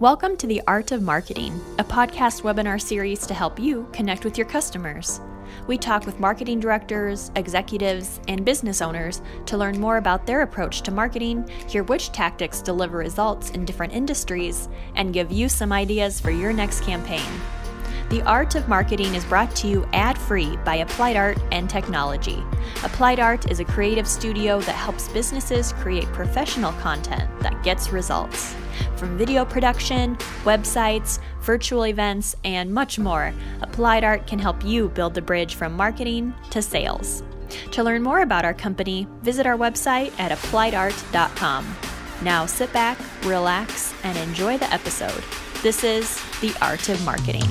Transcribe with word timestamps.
Welcome 0.00 0.38
to 0.38 0.46
The 0.46 0.62
Art 0.66 0.92
of 0.92 1.02
Marketing, 1.02 1.60
a 1.78 1.84
podcast 1.84 2.40
webinar 2.40 2.80
series 2.80 3.26
to 3.26 3.34
help 3.34 3.60
you 3.60 3.86
connect 3.92 4.24
with 4.24 4.38
your 4.38 4.46
customers. 4.46 5.20
We 5.66 5.76
talk 5.76 6.06
with 6.06 6.18
marketing 6.18 6.58
directors, 6.58 7.30
executives, 7.36 8.18
and 8.26 8.42
business 8.42 8.80
owners 8.80 9.20
to 9.44 9.58
learn 9.58 9.78
more 9.78 9.98
about 9.98 10.24
their 10.24 10.40
approach 10.40 10.80
to 10.84 10.90
marketing, 10.90 11.46
hear 11.68 11.82
which 11.82 12.12
tactics 12.12 12.62
deliver 12.62 12.96
results 12.96 13.50
in 13.50 13.66
different 13.66 13.92
industries, 13.92 14.70
and 14.94 15.12
give 15.12 15.30
you 15.30 15.50
some 15.50 15.70
ideas 15.70 16.18
for 16.18 16.30
your 16.30 16.54
next 16.54 16.80
campaign. 16.80 17.30
The 18.10 18.22
Art 18.22 18.56
of 18.56 18.66
Marketing 18.66 19.14
is 19.14 19.24
brought 19.24 19.54
to 19.54 19.68
you 19.68 19.86
ad 19.92 20.18
free 20.18 20.56
by 20.64 20.78
Applied 20.78 21.14
Art 21.14 21.38
and 21.52 21.70
Technology. 21.70 22.42
Applied 22.82 23.20
Art 23.20 23.48
is 23.52 23.60
a 23.60 23.64
creative 23.64 24.08
studio 24.08 24.58
that 24.62 24.74
helps 24.74 25.06
businesses 25.06 25.72
create 25.74 26.06
professional 26.06 26.72
content 26.72 27.30
that 27.38 27.62
gets 27.62 27.92
results. 27.92 28.56
From 28.96 29.16
video 29.16 29.44
production, 29.44 30.16
websites, 30.42 31.20
virtual 31.42 31.86
events, 31.86 32.34
and 32.42 32.74
much 32.74 32.98
more, 32.98 33.32
Applied 33.62 34.02
Art 34.02 34.26
can 34.26 34.40
help 34.40 34.64
you 34.64 34.88
build 34.88 35.14
the 35.14 35.22
bridge 35.22 35.54
from 35.54 35.76
marketing 35.76 36.34
to 36.50 36.60
sales. 36.60 37.22
To 37.70 37.84
learn 37.84 38.02
more 38.02 38.22
about 38.22 38.44
our 38.44 38.54
company, 38.54 39.06
visit 39.22 39.46
our 39.46 39.56
website 39.56 40.10
at 40.18 40.36
appliedart.com. 40.36 41.76
Now 42.24 42.44
sit 42.46 42.72
back, 42.72 42.98
relax, 43.22 43.94
and 44.02 44.18
enjoy 44.18 44.58
the 44.58 44.72
episode. 44.74 45.22
This 45.62 45.84
is 45.84 46.20
The 46.40 46.52
Art 46.60 46.88
of 46.88 47.04
Marketing. 47.04 47.46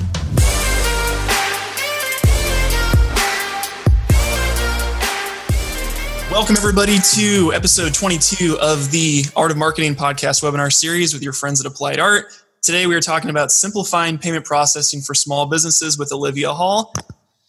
Welcome, 6.30 6.56
everybody, 6.56 6.96
to 7.14 7.52
episode 7.52 7.92
22 7.92 8.56
of 8.60 8.92
the 8.92 9.24
Art 9.34 9.50
of 9.50 9.56
Marketing 9.56 9.96
podcast 9.96 10.44
webinar 10.44 10.72
series 10.72 11.12
with 11.12 11.24
your 11.24 11.32
friends 11.32 11.60
at 11.60 11.66
Applied 11.66 11.98
Art. 11.98 12.26
Today, 12.62 12.86
we 12.86 12.94
are 12.94 13.00
talking 13.00 13.30
about 13.30 13.50
simplifying 13.50 14.16
payment 14.16 14.44
processing 14.44 15.00
for 15.00 15.12
small 15.12 15.46
businesses 15.46 15.98
with 15.98 16.12
Olivia 16.12 16.52
Hall. 16.52 16.94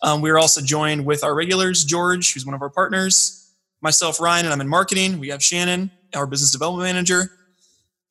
Um, 0.02 0.20
we 0.20 0.32
are 0.32 0.40
also 0.40 0.62
joined 0.62 1.06
with 1.06 1.24
our 1.24 1.36
regulars, 1.36 1.86
George, 1.86 2.34
who's 2.34 2.44
one 2.44 2.56
of 2.56 2.62
our 2.64 2.72
partners, 2.72 3.54
myself, 3.82 4.20
Ryan, 4.20 4.46
and 4.46 4.54
I'm 4.54 4.62
in 4.62 4.68
marketing. 4.68 5.20
We 5.20 5.30
have 5.30 5.44
Shannon, 5.44 5.92
our 6.16 6.26
business 6.26 6.52
development 6.52 6.92
manager, 6.92 7.32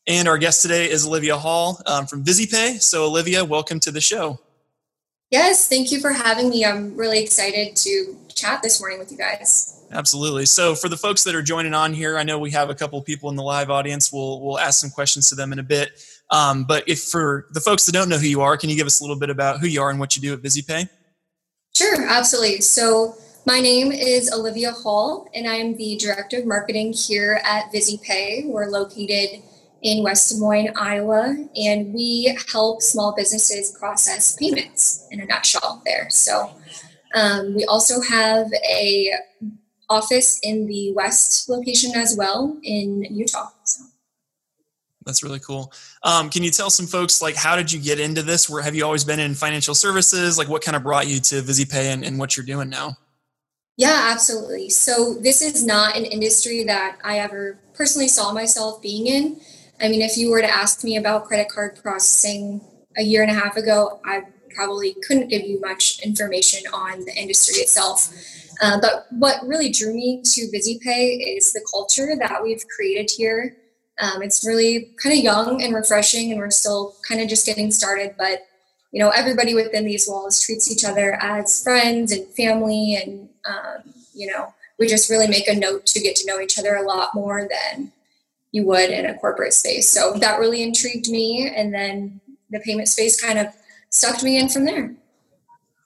and 0.06 0.28
our 0.28 0.38
guest 0.38 0.62
today 0.62 0.88
is 0.88 1.04
Olivia 1.04 1.36
Hall 1.36 1.82
um, 1.86 2.06
from 2.06 2.24
VizyPay. 2.24 2.80
So, 2.80 3.06
Olivia, 3.06 3.44
welcome 3.44 3.80
to 3.80 3.90
the 3.90 4.00
show. 4.00 4.38
Yes, 5.30 5.68
thank 5.68 5.92
you 5.92 6.00
for 6.00 6.10
having 6.10 6.50
me. 6.50 6.64
I'm 6.64 6.96
really 6.96 7.22
excited 7.22 7.76
to 7.76 8.16
chat 8.34 8.62
this 8.62 8.80
morning 8.80 8.98
with 8.98 9.12
you 9.12 9.18
guys. 9.18 9.86
Absolutely. 9.92 10.44
So 10.44 10.74
for 10.74 10.88
the 10.88 10.96
folks 10.96 11.22
that 11.24 11.36
are 11.36 11.42
joining 11.42 11.72
on 11.72 11.92
here, 11.92 12.18
I 12.18 12.24
know 12.24 12.38
we 12.38 12.50
have 12.50 12.68
a 12.68 12.74
couple 12.74 13.00
people 13.02 13.30
in 13.30 13.36
the 13.36 13.42
live 13.42 13.70
audience. 13.70 14.12
We'll 14.12 14.40
we'll 14.40 14.58
ask 14.58 14.80
some 14.80 14.90
questions 14.90 15.28
to 15.28 15.36
them 15.36 15.52
in 15.52 15.60
a 15.60 15.62
bit. 15.62 16.00
Um, 16.30 16.64
but 16.64 16.88
if 16.88 17.02
for 17.02 17.46
the 17.52 17.60
folks 17.60 17.86
that 17.86 17.92
don't 17.92 18.08
know 18.08 18.18
who 18.18 18.26
you 18.26 18.40
are, 18.40 18.56
can 18.56 18.70
you 18.70 18.76
give 18.76 18.86
us 18.86 19.00
a 19.00 19.04
little 19.04 19.18
bit 19.18 19.30
about 19.30 19.60
who 19.60 19.66
you 19.66 19.80
are 19.82 19.90
and 19.90 20.00
what 20.00 20.16
you 20.16 20.22
do 20.22 20.32
at 20.32 20.42
VizyPay? 20.42 20.88
Sure, 21.76 22.08
absolutely. 22.08 22.60
So 22.60 23.14
my 23.46 23.60
name 23.60 23.92
is 23.92 24.32
Olivia 24.32 24.72
Hall, 24.72 25.28
and 25.34 25.46
I'm 25.46 25.76
the 25.76 25.96
director 25.96 26.38
of 26.38 26.46
marketing 26.46 26.92
here 26.92 27.40
at 27.44 27.72
VizyPay. 27.72 28.46
We're 28.46 28.66
located 28.66 29.42
in 29.82 30.02
West 30.02 30.30
Des 30.30 30.38
Moines, 30.38 30.70
Iowa, 30.76 31.36
and 31.56 31.94
we 31.94 32.36
help 32.52 32.82
small 32.82 33.14
businesses 33.16 33.70
process 33.78 34.36
payments 34.36 35.06
in 35.10 35.20
a 35.20 35.26
nutshell. 35.26 35.82
There, 35.84 36.08
so. 36.10 36.54
Um, 37.14 37.54
we 37.54 37.64
also 37.64 38.00
have 38.00 38.46
a 38.72 39.10
office 39.88 40.38
in 40.42 40.66
the 40.66 40.92
West 40.92 41.48
location 41.48 41.92
as 41.96 42.16
well 42.16 42.56
in 42.62 43.04
Utah. 43.10 43.48
So. 43.64 43.84
That's 45.04 45.22
really 45.22 45.40
cool. 45.40 45.72
Um, 46.04 46.30
can 46.30 46.44
you 46.44 46.50
tell 46.50 46.70
some 46.70 46.86
folks 46.86 47.20
like 47.20 47.34
how 47.34 47.56
did 47.56 47.72
you 47.72 47.80
get 47.80 47.98
into 47.98 48.22
this? 48.22 48.48
Where 48.48 48.62
have 48.62 48.74
you 48.74 48.84
always 48.84 49.02
been 49.02 49.18
in 49.18 49.34
financial 49.34 49.74
services? 49.74 50.38
Like 50.38 50.48
what 50.48 50.62
kind 50.62 50.76
of 50.76 50.82
brought 50.82 51.08
you 51.08 51.18
to 51.20 51.42
VizyPay 51.42 51.92
and, 51.92 52.04
and 52.04 52.18
what 52.18 52.36
you're 52.36 52.46
doing 52.46 52.68
now? 52.68 52.96
Yeah, 53.76 54.10
absolutely. 54.12 54.68
So 54.70 55.14
this 55.14 55.42
is 55.42 55.64
not 55.64 55.96
an 55.96 56.04
industry 56.04 56.64
that 56.64 56.98
I 57.02 57.18
ever 57.18 57.58
personally 57.72 58.08
saw 58.08 58.32
myself 58.32 58.82
being 58.82 59.06
in. 59.06 59.40
I 59.80 59.88
mean, 59.88 60.02
if 60.02 60.16
you 60.16 60.30
were 60.30 60.40
to 60.40 60.50
ask 60.50 60.84
me 60.84 60.96
about 60.96 61.24
credit 61.24 61.48
card 61.48 61.78
processing 61.82 62.60
a 62.96 63.02
year 63.02 63.22
and 63.22 63.30
a 63.30 63.34
half 63.34 63.56
ago, 63.56 64.00
I 64.04 64.22
probably 64.54 64.96
couldn't 65.06 65.28
give 65.28 65.42
you 65.42 65.60
much 65.60 66.00
information 66.00 66.62
on 66.72 67.04
the 67.04 67.14
industry 67.14 67.60
itself. 67.60 68.12
Uh, 68.62 68.78
but 68.80 69.06
what 69.10 69.36
really 69.46 69.70
drew 69.70 69.94
me 69.94 70.20
to 70.22 70.42
VizyPay 70.48 71.36
is 71.36 71.52
the 71.52 71.66
culture 71.72 72.14
that 72.18 72.42
we've 72.42 72.64
created 72.68 73.10
here. 73.16 73.56
Um, 74.00 74.22
it's 74.22 74.46
really 74.46 74.92
kind 75.02 75.16
of 75.16 75.24
young 75.24 75.62
and 75.62 75.74
refreshing, 75.74 76.30
and 76.30 76.40
we're 76.40 76.50
still 76.50 76.96
kind 77.08 77.20
of 77.20 77.28
just 77.28 77.46
getting 77.46 77.70
started. 77.70 78.14
But 78.18 78.46
you 78.92 79.00
know, 79.00 79.10
everybody 79.10 79.54
within 79.54 79.84
these 79.84 80.06
walls 80.08 80.42
treats 80.42 80.70
each 80.70 80.84
other 80.84 81.14
as 81.22 81.62
friends 81.62 82.12
and 82.12 82.26
family, 82.34 83.00
and 83.02 83.28
um, 83.46 83.94
you 84.14 84.26
know, 84.26 84.52
we 84.78 84.86
just 84.86 85.08
really 85.10 85.28
make 85.28 85.48
a 85.48 85.54
note 85.54 85.86
to 85.86 86.00
get 86.00 86.16
to 86.16 86.26
know 86.26 86.40
each 86.40 86.58
other 86.58 86.74
a 86.74 86.82
lot 86.82 87.14
more 87.14 87.48
than 87.48 87.92
you 88.52 88.64
would 88.66 88.90
in 88.90 89.06
a 89.06 89.18
corporate 89.18 89.52
space. 89.52 89.88
So 89.88 90.14
that 90.14 90.38
really 90.38 90.62
intrigued 90.62 91.08
me, 91.08 91.52
and 91.54 91.72
then 91.72 92.20
the 92.50 92.60
payment 92.60 92.88
space 92.88 93.20
kind 93.20 93.38
of 93.38 93.48
sucked 93.90 94.22
me 94.22 94.38
in 94.38 94.48
from 94.48 94.64
there. 94.64 94.94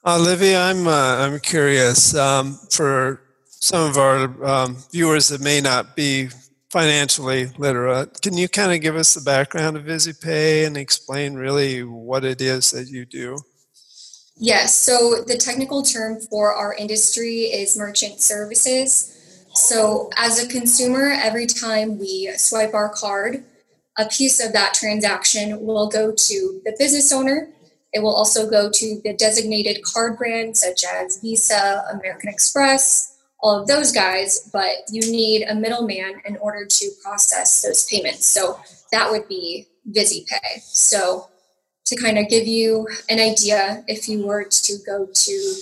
Olivia, 0.05 0.61
I'm 0.61 0.87
uh, 0.87 1.17
I'm 1.17 1.39
curious 1.39 2.15
um, 2.15 2.59
for 2.71 3.21
some 3.47 3.89
of 3.89 3.97
our 3.97 4.45
um, 4.45 4.77
viewers 4.91 5.29
that 5.29 5.41
may 5.41 5.61
not 5.61 5.95
be 5.95 6.29
financially 6.69 7.47
literate. 7.57 8.21
Can 8.21 8.37
you 8.37 8.49
kind 8.49 8.73
of 8.73 8.81
give 8.81 8.95
us 8.95 9.13
the 9.13 9.21
background 9.21 9.77
of 9.77 9.85
VizyPay 9.85 10.67
and 10.67 10.77
explain 10.77 11.35
really 11.35 11.83
what 11.83 12.25
it 12.25 12.41
is 12.41 12.71
that 12.71 12.89
you 12.89 13.05
do? 13.05 13.37
Yes. 14.37 14.75
So 14.75 15.23
the 15.25 15.37
technical 15.37 15.81
term 15.83 16.19
for 16.29 16.53
our 16.53 16.73
industry 16.73 17.43
is 17.43 17.77
merchant 17.77 18.19
services. 18.19 19.14
So 19.55 20.09
as 20.17 20.43
a 20.43 20.47
consumer, 20.47 21.11
every 21.11 21.47
time 21.47 21.97
we 21.97 22.31
swipe 22.35 22.73
our 22.73 22.89
card, 22.89 23.43
a 23.97 24.05
piece 24.05 24.45
of 24.45 24.53
that 24.53 24.73
transaction 24.73 25.65
will 25.65 25.87
go 25.87 26.11
to 26.11 26.61
the 26.65 26.75
business 26.77 27.11
owner 27.13 27.49
it 27.95 28.03
will 28.03 28.13
also 28.13 28.47
go 28.49 28.69
to 28.69 29.01
the 29.05 29.13
designated 29.13 29.81
card 29.81 30.17
brand, 30.17 30.57
such 30.57 30.83
as 30.83 31.17
Visa, 31.21 31.85
American 31.93 32.29
Express, 32.29 33.17
all 33.39 33.61
of 33.61 33.67
those 33.67 33.93
guys, 33.93 34.49
but 34.51 34.83
you 34.91 34.99
need 35.09 35.43
a 35.43 35.55
middleman 35.55 36.21
in 36.25 36.35
order 36.37 36.65
to 36.65 36.91
process 37.01 37.61
those 37.61 37.85
payments. 37.85 38.25
So 38.25 38.59
that 38.91 39.09
would 39.09 39.29
be 39.29 39.67
VizyPay. 39.89 40.59
So 40.61 41.29
to 41.85 41.95
kind 41.95 42.17
of 42.17 42.27
give 42.27 42.45
you 42.45 42.85
an 43.09 43.19
idea, 43.19 43.85
if 43.87 44.09
you 44.09 44.27
were 44.27 44.43
to 44.43 44.73
go 44.85 45.07
to 45.13 45.55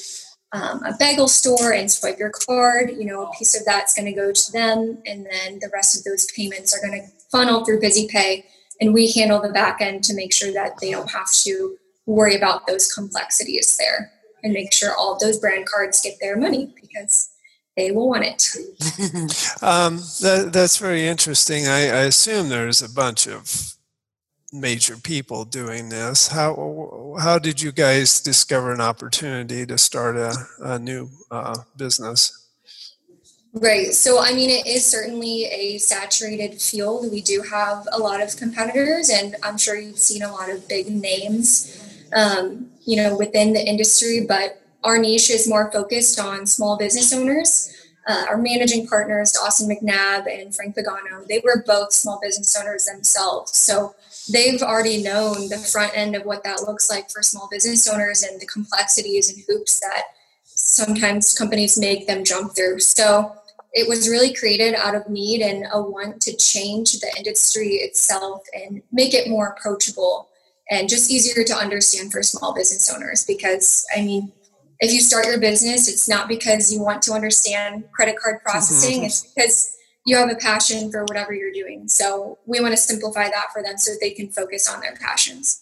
um, 0.54 0.84
a 0.84 0.94
bagel 1.00 1.28
store 1.28 1.74
and 1.74 1.92
swipe 1.92 2.20
your 2.20 2.30
card, 2.30 2.92
you 2.92 3.06
know, 3.06 3.26
a 3.26 3.32
piece 3.38 3.60
of 3.60 3.66
that's 3.66 3.94
going 3.96 4.06
to 4.06 4.14
go 4.14 4.32
to 4.32 4.52
them, 4.52 5.02
and 5.06 5.26
then 5.26 5.60
the 5.60 5.70
rest 5.74 5.98
of 5.98 6.04
those 6.04 6.28
payments 6.32 6.76
are 6.76 6.88
going 6.88 7.02
to 7.02 7.08
funnel 7.32 7.66
through 7.66 7.80
VizyPay, 7.80 8.44
and 8.80 8.94
we 8.94 9.12
handle 9.12 9.42
the 9.42 9.50
back 9.50 9.82
end 9.82 10.04
to 10.06 10.16
make 10.16 10.34
sure 10.34 10.54
that 10.54 10.74
they 10.80 10.92
don't 10.92 11.10
have 11.10 11.32
to 11.44 11.76
worry 12.06 12.36
about 12.36 12.68
those 12.68 12.92
complexities 12.94 13.78
there 13.78 14.12
and 14.44 14.54
make 14.54 14.72
sure 14.74 14.94
all 14.96 15.18
those 15.20 15.40
brand 15.40 15.66
cards 15.66 16.02
get 16.02 16.16
their 16.20 16.38
money 16.38 16.74
because 16.80 17.30
they 17.76 17.92
will 17.92 18.10
want 18.10 18.26
it. 18.26 18.50
um, 19.64 19.98
that, 20.22 20.50
that's 20.54 20.78
very 20.78 21.08
interesting. 21.08 21.68
I, 21.68 21.88
I, 21.88 22.04
assume 22.04 22.50
there's 22.50 22.82
a 22.82 22.94
bunch 22.94 23.28
of 23.28 23.74
major 24.54 24.96
people 24.98 25.44
doing 25.44 25.90
this. 25.90 26.28
How 26.28 27.18
how 27.20 27.40
did 27.40 27.62
you 27.62 27.72
guys 27.72 28.22
discover 28.22 28.72
an 28.72 28.82
opportunity 28.82 29.66
to 29.66 29.78
start 29.78 30.16
a, 30.16 30.36
a 30.62 30.80
new 30.80 31.10
uh, 31.32 31.58
business? 31.76 32.40
Right. 33.56 33.94
So, 33.94 34.20
I 34.20 34.34
mean, 34.34 34.50
it 34.50 34.66
is 34.66 34.84
certainly 34.84 35.46
a 35.46 35.78
saturated 35.78 36.60
field. 36.60 37.12
We 37.12 37.22
do 37.22 37.44
have 37.52 37.88
a 37.92 38.00
lot 38.00 38.20
of 38.22 38.36
competitors, 38.36 39.12
and 39.12 39.36
I'm 39.44 39.60
sure 39.60 39.76
you've 39.76 40.00
seen 40.00 40.24
a 40.24 40.32
lot 40.32 40.50
of 40.50 40.68
big 40.68 40.90
names 40.90 41.80
um, 42.16 42.70
you 42.86 42.98
know, 42.98 43.18
within 43.18 43.54
the 43.54 43.66
industry, 43.66 44.26
but 44.28 44.62
our 44.84 44.98
niche 44.98 45.30
is 45.30 45.48
more 45.48 45.72
focused 45.72 46.20
on 46.20 46.46
small 46.46 46.78
business 46.78 47.14
owners. 47.14 47.74
Uh, 48.06 48.26
our 48.28 48.38
managing 48.38 48.86
partners, 48.86 49.38
Austin 49.38 49.70
McNabb 49.70 50.28
and 50.28 50.54
Frank 50.54 50.76
Pagano, 50.76 51.26
they 51.26 51.42
were 51.44 51.64
both 51.66 51.94
small 51.94 52.20
business 52.22 52.56
owners 52.60 52.86
themselves. 52.86 53.56
So 53.56 53.96
they've 54.32 54.62
already 54.62 55.04
known 55.04 55.50
the 55.50 55.58
front 55.58 55.92
end 55.96 56.16
of 56.16 56.26
what 56.26 56.44
that 56.44 56.62
looks 56.62 56.90
like 56.90 57.10
for 57.10 57.22
small 57.22 57.48
business 57.52 57.88
owners 57.88 58.24
and 58.24 58.40
the 58.40 58.46
complexities 58.46 59.34
and 59.34 59.44
hoops 59.48 59.80
that 59.80 60.04
sometimes 60.44 61.38
companies 61.38 61.80
make 61.80 62.08
them 62.08 62.24
jump 62.24 62.56
through. 62.56 62.80
So 62.80 63.36
it 63.74 63.90
was 63.90 64.08
really 64.08 64.34
created 64.34 64.76
out 64.76 64.96
of 64.96 65.10
need 65.10 65.42
and 65.42 65.66
a 65.74 65.82
want 65.82 66.22
to 66.22 66.36
change 66.38 67.00
the 67.00 67.12
industry 67.18 67.76
itself 67.76 68.44
and 68.54 68.82
make 68.92 69.14
it 69.14 69.30
more 69.30 69.48
approachable 69.48 70.30
and 70.70 70.88
just 70.88 71.12
easier 71.12 71.44
to 71.44 71.54
understand 71.54 72.12
for 72.12 72.24
small 72.24 72.54
business 72.54 72.94
owners 72.94 73.26
because 73.26 73.86
I 73.96 74.02
mean 74.02 74.32
if 74.80 74.94
you 74.94 75.02
start 75.02 75.26
your 75.26 75.40
business 75.40 75.90
it's 75.90 76.08
not 76.08 76.28
because 76.28 76.72
you 76.72 76.82
want 76.82 77.02
to 77.04 77.14
understand 77.14 77.86
credit 77.92 78.16
card 78.18 78.42
processing 78.44 79.00
mm-hmm. 79.00 79.06
it's 79.06 79.34
because 79.34 79.73
you 80.06 80.18
have 80.18 80.30
a 80.30 80.36
passion 80.36 80.92
for 80.92 81.04
whatever 81.04 81.34
you're 81.34 81.52
doing. 81.52 81.88
So 81.88 82.40
we 82.46 82.60
want 82.60 82.74
to 82.74 82.78
simplify 82.78 83.30
that 83.30 83.48
for 83.54 83.64
them 83.64 83.78
so 83.78 83.92
that 83.92 84.00
they 84.02 84.12
can 84.12 84.30
focus 84.30 84.70
on 84.70 84.82
their 84.82 84.96
passions. 84.96 85.62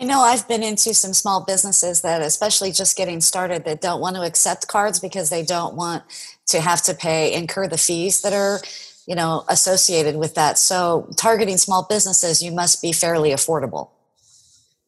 I 0.00 0.04
know 0.04 0.20
I've 0.20 0.46
been 0.46 0.62
into 0.62 0.94
some 0.94 1.12
small 1.12 1.44
businesses 1.44 2.02
that, 2.02 2.22
especially 2.22 2.70
just 2.70 2.96
getting 2.96 3.20
started, 3.20 3.64
that 3.64 3.80
don't 3.80 4.00
want 4.00 4.14
to 4.14 4.22
accept 4.22 4.68
cards 4.68 5.00
because 5.00 5.28
they 5.28 5.44
don't 5.44 5.74
want 5.74 6.04
to 6.46 6.60
have 6.60 6.82
to 6.82 6.94
pay, 6.94 7.32
incur 7.32 7.66
the 7.66 7.78
fees 7.78 8.22
that 8.22 8.32
are, 8.32 8.60
you 9.06 9.16
know, 9.16 9.44
associated 9.48 10.16
with 10.16 10.36
that. 10.36 10.56
So, 10.56 11.08
targeting 11.16 11.56
small 11.56 11.84
businesses, 11.88 12.42
you 12.42 12.52
must 12.52 12.80
be 12.80 12.92
fairly 12.92 13.30
affordable. 13.30 13.90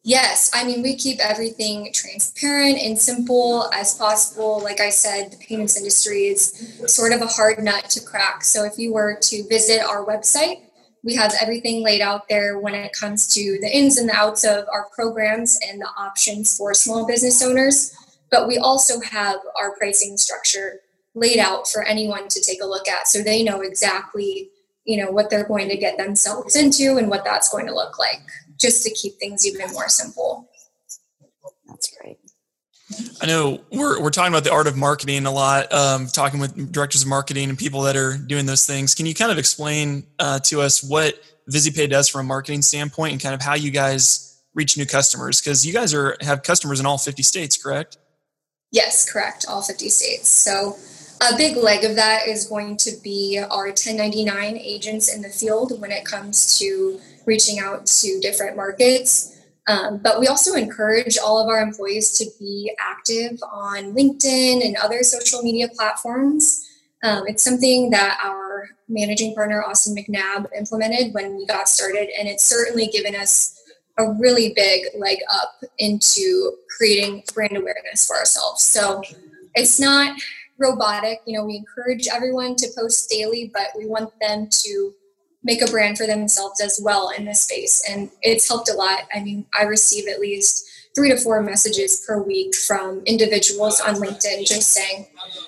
Yes, 0.03 0.49
I 0.51 0.63
mean, 0.63 0.81
we 0.81 0.95
keep 0.95 1.19
everything 1.19 1.91
transparent 1.93 2.79
and 2.79 2.97
simple 2.97 3.69
as 3.71 3.93
possible. 3.93 4.59
Like 4.63 4.79
I 4.79 4.89
said, 4.89 5.31
the 5.31 5.37
payments 5.37 5.77
industry 5.77 6.25
is 6.25 6.81
sort 6.87 7.13
of 7.13 7.21
a 7.21 7.27
hard 7.27 7.63
nut 7.63 7.87
to 7.91 8.01
crack. 8.01 8.43
So, 8.43 8.63
if 8.63 8.79
you 8.79 8.93
were 8.93 9.19
to 9.21 9.47
visit 9.47 9.81
our 9.81 10.03
website, 10.03 10.63
we 11.03 11.13
have 11.15 11.33
everything 11.39 11.83
laid 11.83 12.01
out 12.01 12.27
there 12.29 12.57
when 12.57 12.73
it 12.73 12.93
comes 12.93 13.27
to 13.35 13.59
the 13.61 13.69
ins 13.71 13.97
and 13.97 14.09
the 14.09 14.15
outs 14.15 14.43
of 14.43 14.65
our 14.73 14.87
programs 14.95 15.59
and 15.67 15.79
the 15.79 15.89
options 15.97 16.57
for 16.57 16.73
small 16.73 17.05
business 17.05 17.43
owners. 17.43 17.95
But 18.31 18.47
we 18.47 18.57
also 18.57 18.99
have 19.01 19.37
our 19.61 19.75
pricing 19.77 20.17
structure 20.17 20.79
laid 21.13 21.37
out 21.37 21.67
for 21.67 21.83
anyone 21.83 22.27
to 22.29 22.41
take 22.41 22.63
a 22.63 22.65
look 22.65 22.87
at 22.87 23.07
so 23.07 23.21
they 23.21 23.43
know 23.43 23.61
exactly 23.61 24.49
you 24.85 24.97
know 24.97 25.11
what 25.11 25.29
they're 25.29 25.47
going 25.47 25.69
to 25.69 25.77
get 25.77 25.97
themselves 25.97 26.55
into 26.55 26.97
and 26.97 27.09
what 27.09 27.23
that's 27.25 27.49
going 27.49 27.67
to 27.67 27.75
look 27.75 27.99
like 27.99 28.21
just 28.61 28.83
to 28.83 28.91
keep 28.91 29.13
things 29.19 29.45
even 29.45 29.71
more 29.73 29.89
simple 29.89 30.49
that's 31.67 31.95
great 31.99 32.17
I 33.21 33.25
know 33.25 33.61
we're, 33.71 34.01
we're 34.01 34.09
talking 34.09 34.33
about 34.33 34.43
the 34.43 34.51
art 34.51 34.67
of 34.67 34.75
marketing 34.75 35.25
a 35.25 35.31
lot, 35.31 35.71
um, 35.71 36.07
talking 36.07 36.39
with 36.39 36.71
directors 36.71 37.03
of 37.03 37.07
marketing 37.07 37.49
and 37.49 37.57
people 37.57 37.81
that 37.83 37.95
are 37.95 38.17
doing 38.17 38.45
those 38.45 38.65
things. 38.65 38.95
Can 38.95 39.05
you 39.05 39.13
kind 39.13 39.31
of 39.31 39.37
explain 39.37 40.03
uh, 40.19 40.39
to 40.39 40.61
us 40.61 40.83
what 40.83 41.15
VizyPay 41.49 41.89
does 41.89 42.09
from 42.09 42.21
a 42.21 42.23
marketing 42.23 42.61
standpoint 42.61 43.13
and 43.13 43.21
kind 43.21 43.33
of 43.33 43.41
how 43.41 43.55
you 43.55 43.71
guys 43.71 44.41
reach 44.53 44.77
new 44.77 44.85
customers? 44.85 45.39
Because 45.39 45.65
you 45.65 45.73
guys 45.73 45.93
are 45.93 46.17
have 46.21 46.43
customers 46.43 46.79
in 46.79 46.85
all 46.85 46.97
50 46.97 47.23
states, 47.23 47.61
correct? 47.61 47.97
Yes, 48.71 49.09
correct. 49.09 49.45
All 49.47 49.61
50 49.61 49.89
states. 49.89 50.29
So 50.29 50.77
a 51.21 51.35
big 51.37 51.57
leg 51.57 51.83
of 51.83 51.95
that 51.95 52.27
is 52.27 52.47
going 52.47 52.77
to 52.77 52.91
be 53.03 53.39
our 53.39 53.67
1099 53.67 54.57
agents 54.57 55.13
in 55.13 55.21
the 55.21 55.29
field 55.29 55.79
when 55.79 55.91
it 55.91 56.05
comes 56.05 56.57
to 56.59 56.99
reaching 57.25 57.59
out 57.59 57.85
to 57.85 58.19
different 58.21 58.55
markets. 58.55 59.37
Um, 59.67 59.99
but 59.99 60.19
we 60.19 60.27
also 60.27 60.55
encourage 60.55 61.17
all 61.17 61.37
of 61.39 61.47
our 61.47 61.61
employees 61.61 62.17
to 62.17 62.25
be 62.39 62.71
active 62.79 63.39
on 63.51 63.93
LinkedIn 63.93 64.65
and 64.65 64.75
other 64.77 65.03
social 65.03 65.41
media 65.43 65.67
platforms. 65.69 66.67
Um, 67.03 67.23
it's 67.27 67.43
something 67.43 67.89
that 67.91 68.19
our 68.23 68.69
managing 68.87 69.33
partner, 69.33 69.63
Austin 69.63 69.95
McNabb, 69.95 70.47
implemented 70.57 71.13
when 71.13 71.35
we 71.37 71.45
got 71.45 71.67
started, 71.67 72.09
and 72.17 72.27
it's 72.27 72.43
certainly 72.43 72.87
given 72.87 73.15
us 73.15 73.57
a 73.97 74.11
really 74.13 74.53
big 74.55 74.85
leg 74.97 75.17
up 75.31 75.61
into 75.77 76.53
creating 76.77 77.23
brand 77.33 77.57
awareness 77.57 78.05
for 78.05 78.15
ourselves. 78.15 78.63
So 78.63 79.01
it's 79.55 79.79
not 79.79 80.19
robotic. 80.57 81.19
You 81.25 81.37
know, 81.37 81.45
we 81.45 81.55
encourage 81.57 82.07
everyone 82.07 82.55
to 82.57 82.67
post 82.77 83.09
daily, 83.09 83.51
but 83.53 83.67
we 83.77 83.85
want 83.85 84.11
them 84.19 84.47
to 84.49 84.93
make 85.43 85.61
a 85.61 85.71
brand 85.71 85.97
for 85.97 86.05
themselves 86.05 86.61
as 86.61 86.79
well 86.83 87.09
in 87.09 87.25
this 87.25 87.41
space. 87.41 87.83
And 87.89 88.09
it's 88.21 88.47
helped 88.47 88.69
a 88.69 88.73
lot. 88.73 89.01
I 89.13 89.21
mean, 89.21 89.45
I 89.57 89.63
receive 89.63 90.07
at 90.07 90.19
least 90.19 90.67
three 90.95 91.09
to 91.09 91.17
four 91.17 91.41
messages 91.41 92.03
per 92.05 92.21
week 92.21 92.53
from 92.53 93.01
individuals 93.05 93.79
on 93.79 93.95
LinkedIn 93.95 94.45
just 94.45 94.71
saying, 94.71 95.07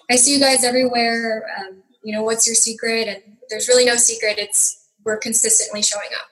I 0.09 0.15
see 0.15 0.33
you 0.33 0.39
guys 0.39 0.63
everywhere. 0.63 1.45
Um, 1.59 1.83
you 2.03 2.13
know, 2.13 2.23
what's 2.23 2.47
your 2.47 2.55
secret? 2.55 3.07
And 3.07 3.37
there's 3.49 3.67
really 3.67 3.85
no 3.85 3.95
secret. 3.95 4.37
It's 4.37 4.89
we're 5.03 5.17
consistently 5.17 5.81
showing 5.81 6.09
up. 6.17 6.27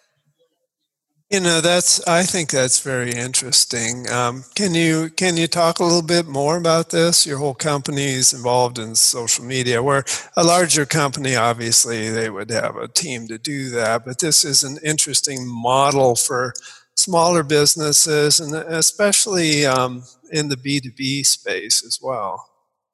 You 1.31 1.39
know, 1.39 1.61
that's. 1.61 2.05
I 2.05 2.23
think 2.23 2.49
that's 2.49 2.81
very 2.81 3.13
interesting. 3.13 4.09
Um, 4.11 4.43
can 4.53 4.75
you 4.75 5.09
can 5.11 5.37
you 5.37 5.47
talk 5.47 5.79
a 5.79 5.83
little 5.85 6.01
bit 6.01 6.27
more 6.27 6.57
about 6.57 6.89
this? 6.89 7.25
Your 7.25 7.37
whole 7.37 7.53
company 7.53 8.03
is 8.03 8.33
involved 8.33 8.77
in 8.77 8.95
social 8.95 9.45
media. 9.45 9.81
Where 9.81 10.03
a 10.35 10.43
larger 10.43 10.85
company, 10.85 11.37
obviously, 11.37 12.09
they 12.09 12.29
would 12.29 12.51
have 12.51 12.75
a 12.75 12.89
team 12.89 13.27
to 13.29 13.37
do 13.37 13.69
that. 13.69 14.03
But 14.03 14.19
this 14.19 14.43
is 14.43 14.63
an 14.63 14.77
interesting 14.83 15.47
model 15.47 16.17
for 16.17 16.53
smaller 16.95 17.43
businesses, 17.43 18.41
and 18.41 18.53
especially 18.53 19.65
um, 19.65 20.03
in 20.33 20.49
the 20.49 20.57
B 20.57 20.81
two 20.81 20.91
B 20.91 21.23
space 21.23 21.85
as 21.85 21.97
well. 22.01 22.45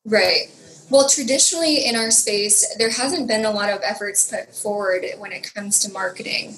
Right. 0.05 0.51
Well, 0.91 1.09
traditionally 1.09 1.87
in 1.87 1.95
our 1.95 2.11
space, 2.11 2.75
there 2.77 2.91
hasn't 2.91 3.27
been 3.27 3.45
a 3.45 3.51
lot 3.51 3.71
of 3.71 3.81
efforts 3.83 4.29
put 4.29 4.55
forward 4.55 5.05
when 5.17 5.31
it 5.31 5.51
comes 5.55 5.79
to 5.79 5.91
marketing. 5.91 6.57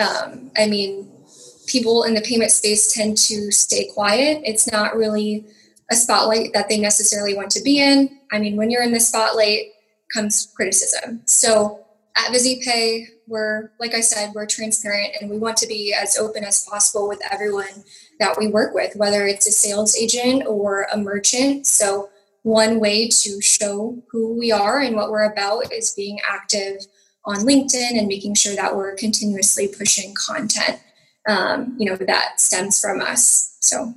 Um, 0.00 0.50
I 0.56 0.66
mean, 0.66 1.10
people 1.68 2.04
in 2.04 2.14
the 2.14 2.20
payment 2.20 2.50
space 2.50 2.92
tend 2.92 3.16
to 3.18 3.52
stay 3.52 3.88
quiet. 3.92 4.42
It's 4.44 4.70
not 4.70 4.96
really 4.96 5.46
a 5.90 5.94
spotlight 5.94 6.52
that 6.52 6.68
they 6.68 6.78
necessarily 6.78 7.34
want 7.34 7.50
to 7.52 7.62
be 7.62 7.80
in. 7.80 8.18
I 8.32 8.38
mean, 8.38 8.56
when 8.56 8.70
you're 8.70 8.82
in 8.82 8.92
the 8.92 9.00
spotlight 9.00 9.72
comes 10.12 10.52
criticism. 10.56 11.22
So 11.26 11.84
at 12.16 12.32
VizyPay, 12.32 13.06
we're, 13.26 13.70
like 13.78 13.94
I 13.94 14.00
said, 14.00 14.32
we're 14.34 14.46
transparent 14.46 15.12
and 15.20 15.30
we 15.30 15.38
want 15.38 15.56
to 15.58 15.66
be 15.66 15.94
as 15.94 16.18
open 16.18 16.44
as 16.44 16.64
possible 16.64 17.08
with 17.08 17.20
everyone 17.30 17.84
that 18.18 18.36
we 18.38 18.48
work 18.48 18.74
with, 18.74 18.96
whether 18.96 19.26
it's 19.26 19.46
a 19.46 19.52
sales 19.52 19.94
agent 19.96 20.44
or 20.46 20.88
a 20.92 20.96
merchant. 20.96 21.66
So 21.66 22.08
one 22.42 22.80
way 22.80 23.08
to 23.08 23.40
show 23.42 24.02
who 24.10 24.38
we 24.38 24.50
are 24.50 24.80
and 24.80 24.96
what 24.96 25.10
we're 25.10 25.30
about 25.30 25.72
is 25.72 25.94
being 25.94 26.18
active 26.28 26.80
on 27.26 27.40
LinkedIn 27.40 27.98
and 27.98 28.08
making 28.08 28.34
sure 28.34 28.54
that 28.54 28.74
we're 28.74 28.94
continuously 28.94 29.68
pushing 29.68 30.14
content 30.14 30.80
um, 31.28 31.76
you 31.78 31.88
know, 31.88 31.96
that 31.96 32.40
stems 32.40 32.80
from 32.80 33.00
us. 33.00 33.56
So 33.60 33.94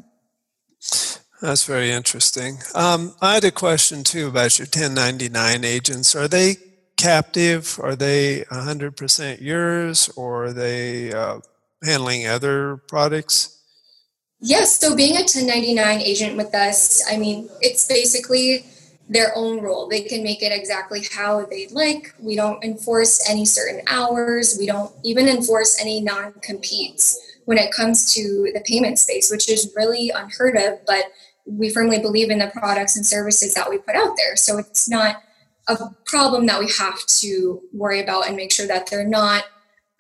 that's 1.42 1.66
very 1.66 1.92
interesting. 1.92 2.60
Um, 2.76 3.16
I 3.22 3.36
had 3.36 3.46
a 3.46 3.52
question 3.52 4.04
too 4.04 4.28
about 4.28 4.60
your 4.60 4.66
1099 4.66 5.64
agents. 5.64 6.16
Are 6.16 6.28
they 6.28 6.58
captive? 6.98 7.80
Are 7.82 7.96
they 7.96 8.42
100% 8.52 9.42
yours 9.42 10.10
or 10.16 10.46
are 10.46 10.54
they 10.54 11.12
uh, 11.12 11.40
handling 11.84 12.28
other 12.28 12.78
products? 12.88 13.58
Yes, 14.40 14.80
so 14.80 14.96
being 14.96 15.16
a 15.16 15.22
1099 15.22 16.02
agent 16.02 16.36
with 16.36 16.54
us, 16.54 17.02
I 17.12 17.18
mean, 17.18 17.50
it's 17.62 17.88
basically 17.88 18.66
their 19.12 19.34
own 19.36 19.62
role. 19.62 19.90
They 19.90 20.02
can 20.02 20.24
make 20.24 20.42
it 20.42 20.54
exactly 20.54 21.04
how 21.12 21.46
they'd 21.46 21.72
like. 21.72 22.16
We 22.18 22.38
don't 22.38 22.64
enforce 22.64 23.30
any 23.30 23.44
certain 23.44 23.82
hours. 23.88 24.56
We 24.58 24.66
don't 24.66 24.94
even 25.04 25.28
enforce 25.28 25.80
any 25.82 26.00
non 26.00 26.32
competes 26.42 27.20
when 27.44 27.58
it 27.58 27.74
comes 27.74 28.14
to 28.14 28.50
the 28.54 28.62
payment 28.62 29.00
space, 29.00 29.30
which 29.30 29.50
is 29.50 29.74
really 29.76 30.12
unheard 30.16 30.56
of. 30.56 30.80
But 30.88 31.06
we 31.46 31.70
firmly 31.70 32.00
believe 32.00 32.30
in 32.30 32.40
the 32.40 32.52
products 32.56 32.96
and 32.96 33.06
services 33.06 33.54
that 33.54 33.70
we 33.70 33.80
put 33.80 33.96
out 33.96 34.16
there. 34.16 34.38
So 34.38 34.58
it's 34.58 34.90
not 34.90 35.18
a 35.68 35.78
problem 36.06 36.46
that 36.46 36.62
we 36.62 36.72
have 36.80 37.06
to 37.06 37.62
worry 37.74 38.00
about 38.00 38.28
and 38.28 38.38
make 38.38 38.54
sure 38.54 38.68
that 38.68 38.88
they're 38.90 39.06
not, 39.06 39.44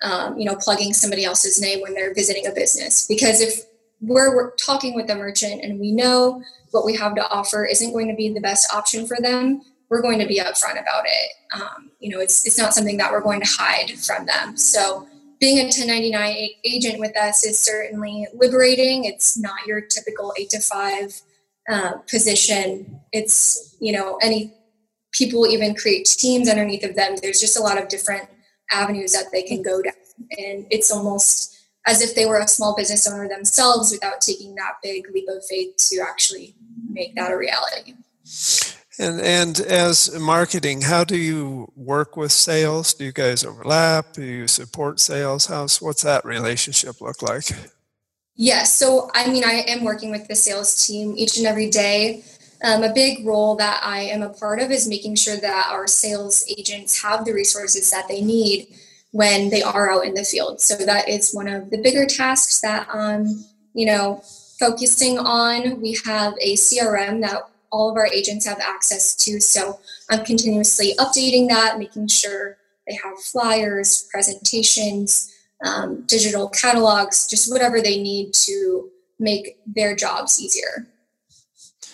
um, 0.03 0.37
you 0.37 0.45
know, 0.45 0.55
plugging 0.55 0.93
somebody 0.93 1.25
else's 1.25 1.59
name 1.59 1.81
when 1.81 1.93
they're 1.93 2.13
visiting 2.13 2.47
a 2.47 2.51
business. 2.51 3.05
Because 3.07 3.41
if 3.41 3.65
we're, 4.01 4.51
talking 4.55 4.95
with 4.95 5.07
the 5.07 5.15
merchant 5.15 5.63
and 5.63 5.79
we 5.79 5.91
know 5.91 6.43
what 6.71 6.85
we 6.85 6.95
have 6.95 7.15
to 7.15 7.27
offer 7.29 7.65
isn't 7.65 7.93
going 7.93 8.07
to 8.07 8.15
be 8.15 8.33
the 8.33 8.41
best 8.41 8.73
option 8.73 9.05
for 9.05 9.17
them, 9.19 9.61
we're 9.89 10.01
going 10.01 10.19
to 10.19 10.25
be 10.25 10.39
upfront 10.39 10.81
about 10.81 11.03
it. 11.05 11.31
Um, 11.53 11.91
you 11.99 12.09
know, 12.09 12.19
it's 12.19 12.45
it's 12.45 12.57
not 12.57 12.73
something 12.73 12.97
that 12.97 13.11
we're 13.11 13.21
going 13.21 13.41
to 13.41 13.47
hide 13.47 13.91
from 13.99 14.25
them. 14.25 14.55
So 14.57 15.07
being 15.39 15.57
a 15.57 15.63
1099 15.63 16.49
agent 16.63 16.99
with 16.99 17.17
us 17.17 17.43
is 17.43 17.59
certainly 17.59 18.27
liberating. 18.33 19.05
It's 19.05 19.37
not 19.37 19.65
your 19.65 19.81
typical 19.81 20.33
eight 20.37 20.49
to 20.51 20.59
five 20.59 21.19
uh, 21.69 21.93
position. 22.09 23.01
It's 23.11 23.75
you 23.81 23.91
know 23.91 24.17
any 24.21 24.53
people 25.11 25.45
even 25.45 25.75
create 25.75 26.05
teams 26.05 26.47
underneath 26.47 26.85
of 26.85 26.95
them. 26.95 27.15
There's 27.21 27.41
just 27.41 27.57
a 27.57 27.61
lot 27.61 27.81
of 27.81 27.89
different 27.89 28.29
avenues 28.71 29.11
that 29.11 29.25
they 29.33 29.43
can 29.43 29.61
go 29.61 29.81
down, 29.81 29.93
and 30.37 30.65
it's 30.69 30.91
almost 30.91 31.50
as 31.87 32.01
if 32.01 32.15
they 32.15 32.25
were 32.25 32.39
a 32.39 32.47
small 32.47 32.75
business 32.75 33.07
owner 33.07 33.27
themselves 33.27 33.91
without 33.91 34.21
taking 34.21 34.55
that 34.55 34.73
big 34.83 35.05
leap 35.13 35.27
of 35.29 35.43
faith 35.45 35.75
to 35.77 35.99
actually 35.99 36.55
make 36.89 37.15
that 37.15 37.31
a 37.31 37.37
reality. 37.37 37.93
And 38.99 39.19
and 39.21 39.59
as 39.61 40.17
marketing, 40.19 40.81
how 40.81 41.03
do 41.03 41.17
you 41.17 41.71
work 41.75 42.15
with 42.17 42.31
sales? 42.31 42.93
Do 42.93 43.05
you 43.05 43.11
guys 43.11 43.43
overlap? 43.43 44.13
Do 44.13 44.23
you 44.23 44.47
support 44.47 44.99
sales? 44.99 45.47
How's 45.47 45.81
what's 45.81 46.03
that 46.03 46.23
relationship 46.23 47.01
look 47.01 47.21
like? 47.21 47.45
Yes, 48.35 48.77
so 48.77 49.09
I 49.13 49.27
mean, 49.27 49.43
I 49.43 49.63
am 49.67 49.83
working 49.83 50.11
with 50.11 50.27
the 50.27 50.35
sales 50.35 50.85
team 50.85 51.13
each 51.17 51.37
and 51.37 51.47
every 51.47 51.69
day. 51.69 52.23
Um, 52.63 52.83
a 52.83 52.93
big 52.93 53.25
role 53.25 53.55
that 53.55 53.81
I 53.83 54.01
am 54.01 54.21
a 54.21 54.29
part 54.29 54.59
of 54.59 54.69
is 54.69 54.87
making 54.87 55.15
sure 55.15 55.37
that 55.37 55.67
our 55.71 55.87
sales 55.87 56.45
agents 56.47 57.01
have 57.01 57.25
the 57.25 57.33
resources 57.33 57.89
that 57.89 58.07
they 58.07 58.21
need 58.21 58.67
when 59.11 59.49
they 59.49 59.61
are 59.61 59.91
out 59.91 60.05
in 60.05 60.13
the 60.13 60.23
field. 60.23 60.61
So 60.61 60.75
that 60.75 61.09
is 61.09 61.33
one 61.33 61.47
of 61.47 61.69
the 61.69 61.81
bigger 61.81 62.05
tasks 62.05 62.61
that 62.61 62.87
um, 62.91 63.45
you 63.73 63.85
know 63.85 64.21
focusing 64.59 65.17
on. 65.17 65.81
We 65.81 65.97
have 66.05 66.33
a 66.41 66.55
CRM 66.55 67.21
that 67.21 67.43
all 67.71 67.89
of 67.89 67.97
our 67.97 68.07
agents 68.07 68.45
have 68.45 68.59
access 68.59 69.15
to. 69.15 69.39
So 69.39 69.79
I'm 70.09 70.25
continuously 70.25 70.93
updating 70.99 71.47
that, 71.49 71.79
making 71.79 72.07
sure 72.07 72.57
they 72.87 72.95
have 72.95 73.17
flyers, 73.19 74.07
presentations, 74.11 75.33
um, 75.65 76.03
digital 76.05 76.49
catalogs, 76.49 77.27
just 77.27 77.51
whatever 77.51 77.81
they 77.81 78.01
need 78.01 78.33
to 78.33 78.89
make 79.19 79.57
their 79.65 79.95
jobs 79.95 80.41
easier. 80.41 80.87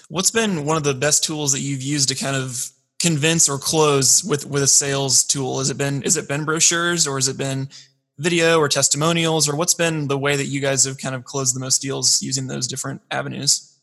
What's 0.10 0.32
been 0.32 0.66
one 0.66 0.78
of 0.78 0.84
the 0.84 0.94
best 0.94 1.24
tools 1.24 1.52
that 1.52 1.60
you've 1.60 1.82
used 1.82 2.10
to 2.10 2.16
kind 2.16 2.36
of 2.36 2.70
convince 3.00 3.48
or 3.48 3.58
close 3.58 4.24
with 4.24 4.46
with 4.46 4.64
a 4.64 4.68
sales 4.68 5.24
tool? 5.24 5.60
Has 5.60 5.70
it 5.70 5.78
been 5.78 6.04
is 6.04 6.18
it 6.18 6.28
been 6.28 6.46
brochures 6.46 7.08
or 7.08 7.16
has 7.16 7.28
it 7.28 7.38
been 7.38 7.70
video 8.18 8.60
or 8.60 8.68
testimonials 8.68 9.48
or 9.48 9.56
what's 9.56 9.74
been 9.74 10.08
the 10.08 10.18
way 10.18 10.36
that 10.36 10.46
you 10.46 10.60
guys 10.60 10.84
have 10.86 10.98
kind 10.98 11.16
of 11.16 11.24
closed 11.24 11.56
the 11.56 11.60
most 11.60 11.82
deals 11.82 12.22
using 12.22 12.48
those 12.48 12.68
different 12.68 13.02
avenues? 13.12 13.74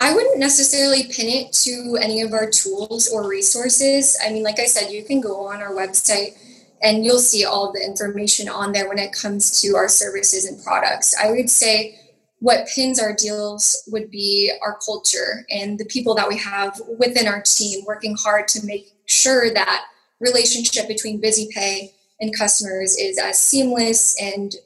I 0.00 0.14
wouldn't 0.14 0.38
necessarily 0.38 1.04
pin 1.04 1.28
it 1.28 1.52
to 1.64 1.96
any 2.00 2.22
of 2.22 2.32
our 2.32 2.50
tools 2.50 3.08
or 3.08 3.28
resources. 3.28 4.18
I 4.24 4.32
mean, 4.32 4.42
like 4.42 4.58
I 4.58 4.66
said, 4.66 4.90
you 4.90 5.04
can 5.04 5.20
go 5.20 5.46
on 5.46 5.62
our 5.62 5.72
website 5.72 6.36
and 6.82 7.04
you'll 7.04 7.20
see 7.20 7.44
all 7.44 7.72
the 7.72 7.84
information 7.84 8.48
on 8.48 8.72
there 8.72 8.88
when 8.88 8.98
it 8.98 9.12
comes 9.12 9.60
to 9.62 9.76
our 9.76 9.88
services 9.88 10.44
and 10.44 10.62
products. 10.64 11.14
I 11.16 11.30
would 11.30 11.48
say 11.48 12.00
what 12.42 12.66
pins 12.74 12.98
our 13.00 13.14
deals 13.14 13.84
would 13.86 14.10
be 14.10 14.50
our 14.62 14.76
culture 14.84 15.46
and 15.48 15.78
the 15.78 15.84
people 15.84 16.12
that 16.12 16.28
we 16.28 16.36
have 16.36 16.78
within 16.98 17.28
our 17.28 17.40
team 17.42 17.84
working 17.86 18.16
hard 18.18 18.48
to 18.48 18.66
make 18.66 18.92
sure 19.06 19.54
that 19.54 19.86
relationship 20.18 20.88
between 20.88 21.22
VizyPay 21.22 21.92
and 22.20 22.36
customers 22.36 22.96
is 22.98 23.16
as 23.16 23.38
seamless 23.38 24.20
and 24.20 24.56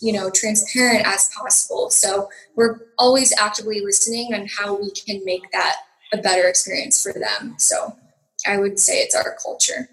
you 0.00 0.12
know 0.12 0.28
transparent 0.28 1.06
as 1.06 1.30
possible. 1.34 1.88
So 1.88 2.28
we're 2.54 2.80
always 2.98 3.32
actively 3.40 3.80
listening 3.80 4.34
on 4.34 4.46
how 4.46 4.78
we 4.78 4.90
can 4.90 5.24
make 5.24 5.50
that 5.52 5.76
a 6.12 6.18
better 6.18 6.46
experience 6.48 7.02
for 7.02 7.14
them. 7.14 7.54
So 7.56 7.96
i 8.46 8.58
would 8.58 8.78
say 8.78 8.94
it's 8.94 9.14
our 9.14 9.36
culture 9.42 9.88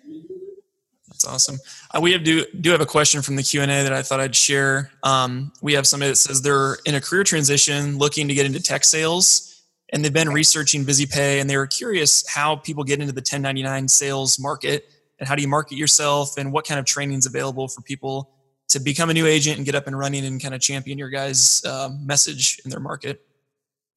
that's 1.19 1.33
awesome 1.33 1.59
uh, 1.93 1.99
we 1.99 2.11
have 2.11 2.23
do, 2.23 2.45
do 2.61 2.71
have 2.71 2.81
a 2.81 2.85
question 2.85 3.21
from 3.21 3.35
the 3.35 3.43
q&a 3.43 3.65
that 3.65 3.93
i 3.93 4.01
thought 4.01 4.19
i'd 4.19 4.35
share 4.35 4.91
um, 5.03 5.51
we 5.61 5.73
have 5.73 5.85
somebody 5.85 6.09
that 6.09 6.15
says 6.15 6.41
they're 6.41 6.77
in 6.85 6.95
a 6.95 7.01
career 7.01 7.23
transition 7.23 7.97
looking 7.97 8.27
to 8.27 8.33
get 8.33 8.45
into 8.45 8.61
tech 8.61 8.83
sales 8.83 9.49
and 9.91 10.03
they've 10.03 10.13
been 10.13 10.29
researching 10.29 10.85
VizyPay 10.85 11.41
and 11.41 11.49
they 11.49 11.57
were 11.57 11.67
curious 11.67 12.27
how 12.27 12.55
people 12.55 12.83
get 12.83 12.99
into 12.99 13.11
the 13.11 13.21
1099 13.21 13.87
sales 13.87 14.39
market 14.39 14.91
and 15.19 15.27
how 15.27 15.35
do 15.35 15.41
you 15.41 15.47
market 15.47 15.77
yourself 15.77 16.37
and 16.37 16.51
what 16.51 16.65
kind 16.65 16.79
of 16.79 16.85
training 16.85 17.17
is 17.17 17.25
available 17.25 17.67
for 17.67 17.81
people 17.81 18.31
to 18.69 18.79
become 18.79 19.09
a 19.09 19.13
new 19.13 19.25
agent 19.25 19.57
and 19.57 19.65
get 19.65 19.75
up 19.75 19.87
and 19.87 19.97
running 19.97 20.25
and 20.25 20.41
kind 20.41 20.53
of 20.53 20.61
champion 20.61 20.97
your 20.97 21.09
guys' 21.09 21.65
um, 21.65 22.05
message 22.05 22.61
in 22.63 22.69
their 22.69 22.79
market? 22.79 23.25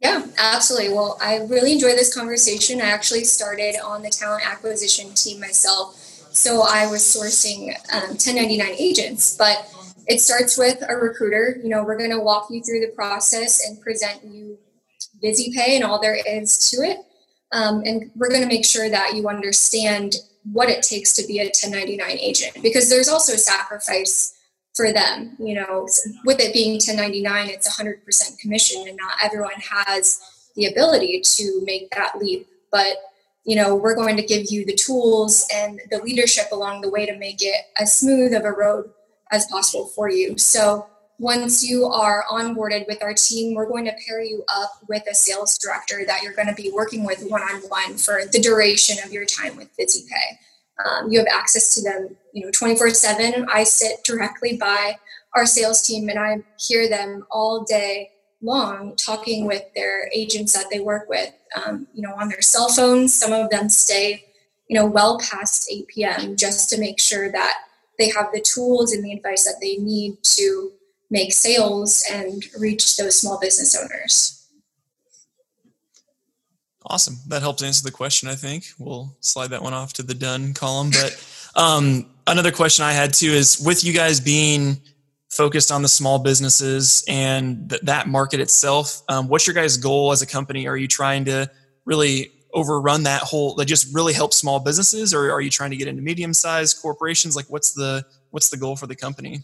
Yeah, 0.01 0.27
absolutely. 0.39 0.93
Well, 0.95 1.19
I 1.21 1.37
really 1.45 1.73
enjoy 1.73 1.91
this 1.91 2.13
conversation. 2.13 2.81
I 2.81 2.87
actually 2.87 3.25
started 3.25 3.77
on 3.85 4.03
the 4.03 4.11
talent 4.11 4.45
acquisition 4.45 5.13
team 5.15 5.39
myself. 5.39 6.12
So 6.33 6.63
I 6.63 6.87
was 6.87 7.03
sourcing 7.03 7.69
um, 7.93 8.11
1099 8.11 8.75
agents, 8.79 9.37
but 9.37 9.69
it 10.07 10.21
starts 10.21 10.57
with 10.59 10.83
a 10.89 10.97
recruiter. 10.97 11.59
You 11.63 11.69
know, 11.69 11.85
we're 11.85 11.99
going 11.99 12.11
to 12.11 12.21
walk 12.21 12.49
you 12.51 12.63
through 12.63 12.81
the 12.81 12.93
process 12.95 13.67
and 13.67 13.81
present 13.81 14.25
you 14.25 14.59
VizyPay 15.23 15.77
and 15.77 15.85
all 15.85 16.01
there 16.01 16.19
is 16.27 16.71
to 16.71 16.79
it. 16.79 16.99
Um, 17.53 17.83
and 17.85 18.11
we're 18.17 18.31
going 18.31 18.43
to 18.43 18.49
make 18.49 18.65
sure 18.65 18.89
that 18.89 19.15
you 19.15 19.29
understand 19.29 20.17
what 20.51 20.69
it 20.69 20.83
takes 20.83 21.13
to 21.15 21.27
be 21.27 21.39
a 21.39 21.45
1099 21.45 22.19
agent 22.19 22.63
because 22.63 22.89
there's 22.91 23.09
also 23.09 23.37
sacrifice 23.37 24.35
for 24.75 24.93
them. 24.93 25.37
You 25.39 25.55
know, 25.57 25.87
with 26.25 26.41
it 26.41 26.55
being 26.55 26.73
1099, 26.73 27.49
it's 27.49 27.79
100% 27.79 28.39
commission, 28.39 28.89
and 28.89 28.97
not 28.97 29.15
everyone 29.23 29.61
has 29.61 30.21
the 30.57 30.67
ability 30.67 31.21
to 31.21 31.61
make 31.65 31.91
that 31.91 32.19
leap. 32.19 32.49
But 32.71 32.97
you 33.45 33.57
know, 33.57 33.75
we're 33.75 33.95
going 33.95 34.17
to 34.17 34.23
give 34.23 34.47
you 34.51 34.65
the 34.65 34.75
tools 34.75 35.47
and 35.55 35.81
the 35.91 35.99
leadership 35.99 36.47
along 36.53 36.81
the 36.81 36.91
way 36.91 37.07
to 37.07 37.17
make 37.19 37.43
it 37.43 37.65
as 37.79 37.97
smooth 37.97 38.33
of 38.35 38.45
a 38.45 38.53
road 38.53 38.91
as 39.33 39.47
possible 39.47 39.87
for 39.87 40.09
you. 40.09 40.39
So 40.39 40.87
once 41.19 41.69
you 41.69 41.87
are 41.87 42.25
onboarded 42.31 42.87
with 42.87 43.03
our 43.03 43.15
team, 43.15 43.55
we're 43.55 43.69
going 43.69 43.85
to 43.85 43.95
pair 44.07 44.23
you 44.23 44.45
up 44.49 44.73
with 44.89 45.03
a 45.11 45.15
sales 45.15 45.59
director 45.59 46.05
that 46.07 46.23
you're 46.23 46.35
going 46.35 46.49
to 46.49 46.55
be 46.55 46.71
working 46.73 47.05
with 47.05 47.25
one 47.29 47.43
on 47.43 47.61
one 47.63 47.97
for 47.97 48.23
the 48.31 48.41
duration 48.41 48.97
of 49.05 49.13
your 49.13 49.25
time 49.25 49.57
with 49.57 49.69
VizyPay. 49.77 50.39
Um, 50.85 51.11
you 51.11 51.19
have 51.19 51.29
access 51.29 51.75
to 51.75 51.83
them, 51.83 52.17
you 52.33 52.45
know, 52.45 52.51
24 52.53 52.91
7. 52.91 53.47
I 53.53 53.65
sit 53.65 54.03
directly 54.05 54.57
by 54.57 54.97
our 55.35 55.47
sales 55.47 55.83
team 55.83 56.09
and 56.09 56.19
I 56.19 56.43
hear 56.59 56.89
them 56.89 57.25
all 57.31 57.65
day 57.65 58.11
long 58.43 58.97
talking 58.97 59.47
with 59.47 59.63
their 59.75 60.11
agents 60.13 60.53
that 60.53 60.67
they 60.71 60.81
work 60.81 61.09
with, 61.09 61.33
um, 61.55 61.87
you 61.95 62.03
know, 62.03 62.15
on 62.15 62.29
their 62.29 62.43
cell 62.43 62.69
phones. 62.69 63.15
Some 63.15 63.33
of 63.33 63.51
them 63.51 63.69
stay, 63.69 64.25
you 64.69 64.77
know, 64.77 64.87
well 64.87 65.19
past 65.19 65.71
8 65.71 65.87
p.m. 65.89 66.37
just 66.37 66.69
to 66.71 66.79
make 66.79 67.01
sure 67.01 67.31
that 67.31 67.59
they 67.99 68.11
have 68.11 68.33
the 68.33 68.41
tools 68.41 68.93
and 68.93 69.05
the 69.05 69.13
advice 69.13 69.45
that 69.45 69.59
they 69.61 69.77
need 69.77 70.23
to 70.23 70.73
make 71.11 71.33
sales 71.33 72.05
and 72.11 72.45
reach 72.59 72.97
those 72.97 73.21
small 73.21 73.39
business 73.39 73.77
owners. 73.79 74.39
Awesome. 76.85 77.17
That 77.29 77.43
helped 77.43 77.63
answer 77.63 77.85
the 77.85 77.93
question, 77.93 78.29
I 78.29 78.35
think. 78.35 78.65
We'll 78.79 79.15
slide 79.21 79.51
that 79.51 79.63
one 79.63 79.73
off 79.73 79.93
to 79.95 80.03
the 80.03 80.15
done 80.15 80.53
column. 80.53 80.91
But 80.91 81.25
um, 81.55 82.07
another 82.27 82.51
question 82.51 82.85
I 82.85 82.93
had 82.93 83.15
too 83.15 83.31
is 83.31 83.61
with 83.65 83.85
you 83.85 83.93
guys 83.93 84.21
being 84.21 84.81
focused 85.33 85.73
on 85.73 85.81
the 85.81 85.89
small 85.89 86.19
businesses 86.19 87.03
and 87.09 87.71
th- 87.71 87.83
that 87.83 88.07
market 88.07 88.39
itself, 88.39 89.03
um, 89.09 89.29
what's 89.29 89.47
your 89.47 89.55
guys' 89.55 89.79
goal 89.79 90.13
as 90.13 90.21
a 90.21 90.27
company? 90.27 90.67
Are 90.69 90.77
you 90.77 90.87
trying 90.87 91.25
to 91.25 91.51
really 91.87 92.31
overrun 92.53 93.05
that 93.05 93.23
whole, 93.23 93.55
that 93.55 93.65
just 93.65 93.95
really 93.95 94.13
help 94.13 94.35
small 94.35 94.61
businesses 94.61 95.15
or 95.15 95.33
are 95.33 95.41
you 95.41 95.49
trying 95.49 95.71
to 95.71 95.77
get 95.77 95.89
into 95.89 96.03
medium 96.03 96.35
sized 96.35 96.81
corporations? 96.83 97.35
Like 97.35 97.47
what's 97.47 97.73
the, 97.73 98.05
what's 98.31 98.51
the 98.51 98.59
goal 98.59 98.77
for 98.77 98.87
the 98.87 98.95
company? 98.95 99.43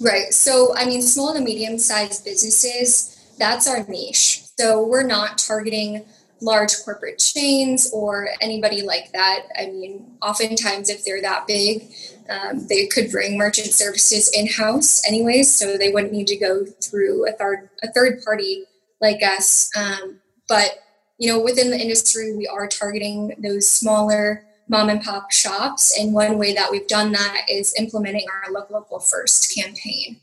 Right. 0.00 0.32
So, 0.32 0.74
I 0.74 0.86
mean, 0.86 1.02
small 1.02 1.34
to 1.34 1.40
medium 1.40 1.76
sized 1.76 2.24
businesses, 2.24 3.34
that's 3.38 3.68
our 3.68 3.86
niche. 3.86 4.42
So, 4.58 4.86
we're 4.86 5.02
not 5.02 5.36
targeting 5.36 6.06
large 6.40 6.72
corporate 6.84 7.18
chains 7.18 7.90
or 7.92 8.30
anybody 8.40 8.82
like 8.82 9.12
that. 9.12 9.46
I 9.58 9.66
mean, 9.66 10.16
oftentimes, 10.22 10.88
if 10.88 11.04
they're 11.04 11.22
that 11.22 11.46
big, 11.46 11.92
um, 12.28 12.66
they 12.68 12.86
could 12.86 13.10
bring 13.10 13.36
merchant 13.36 13.72
services 13.72 14.30
in 14.34 14.46
house 14.46 15.06
anyways, 15.06 15.54
so 15.54 15.76
they 15.76 15.90
wouldn't 15.90 16.12
need 16.12 16.28
to 16.28 16.36
go 16.36 16.64
through 16.64 17.28
a 17.28 17.32
third 17.32 17.68
a 17.82 17.92
third 17.92 18.22
party 18.24 18.64
like 19.00 19.22
us. 19.22 19.70
Um, 19.76 20.20
but 20.48 20.78
you 21.18 21.28
know, 21.28 21.40
within 21.40 21.70
the 21.70 21.78
industry, 21.78 22.34
we 22.34 22.46
are 22.46 22.66
targeting 22.66 23.34
those 23.38 23.68
smaller 23.68 24.44
mom 24.68 24.88
and 24.88 25.02
pop 25.02 25.30
shops. 25.32 25.98
And 25.98 26.14
one 26.14 26.38
way 26.38 26.54
that 26.54 26.70
we've 26.70 26.86
done 26.86 27.12
that 27.12 27.42
is 27.50 27.74
implementing 27.78 28.26
our 28.30 28.52
Local 28.52 29.00
First 29.00 29.54
campaign. 29.54 30.20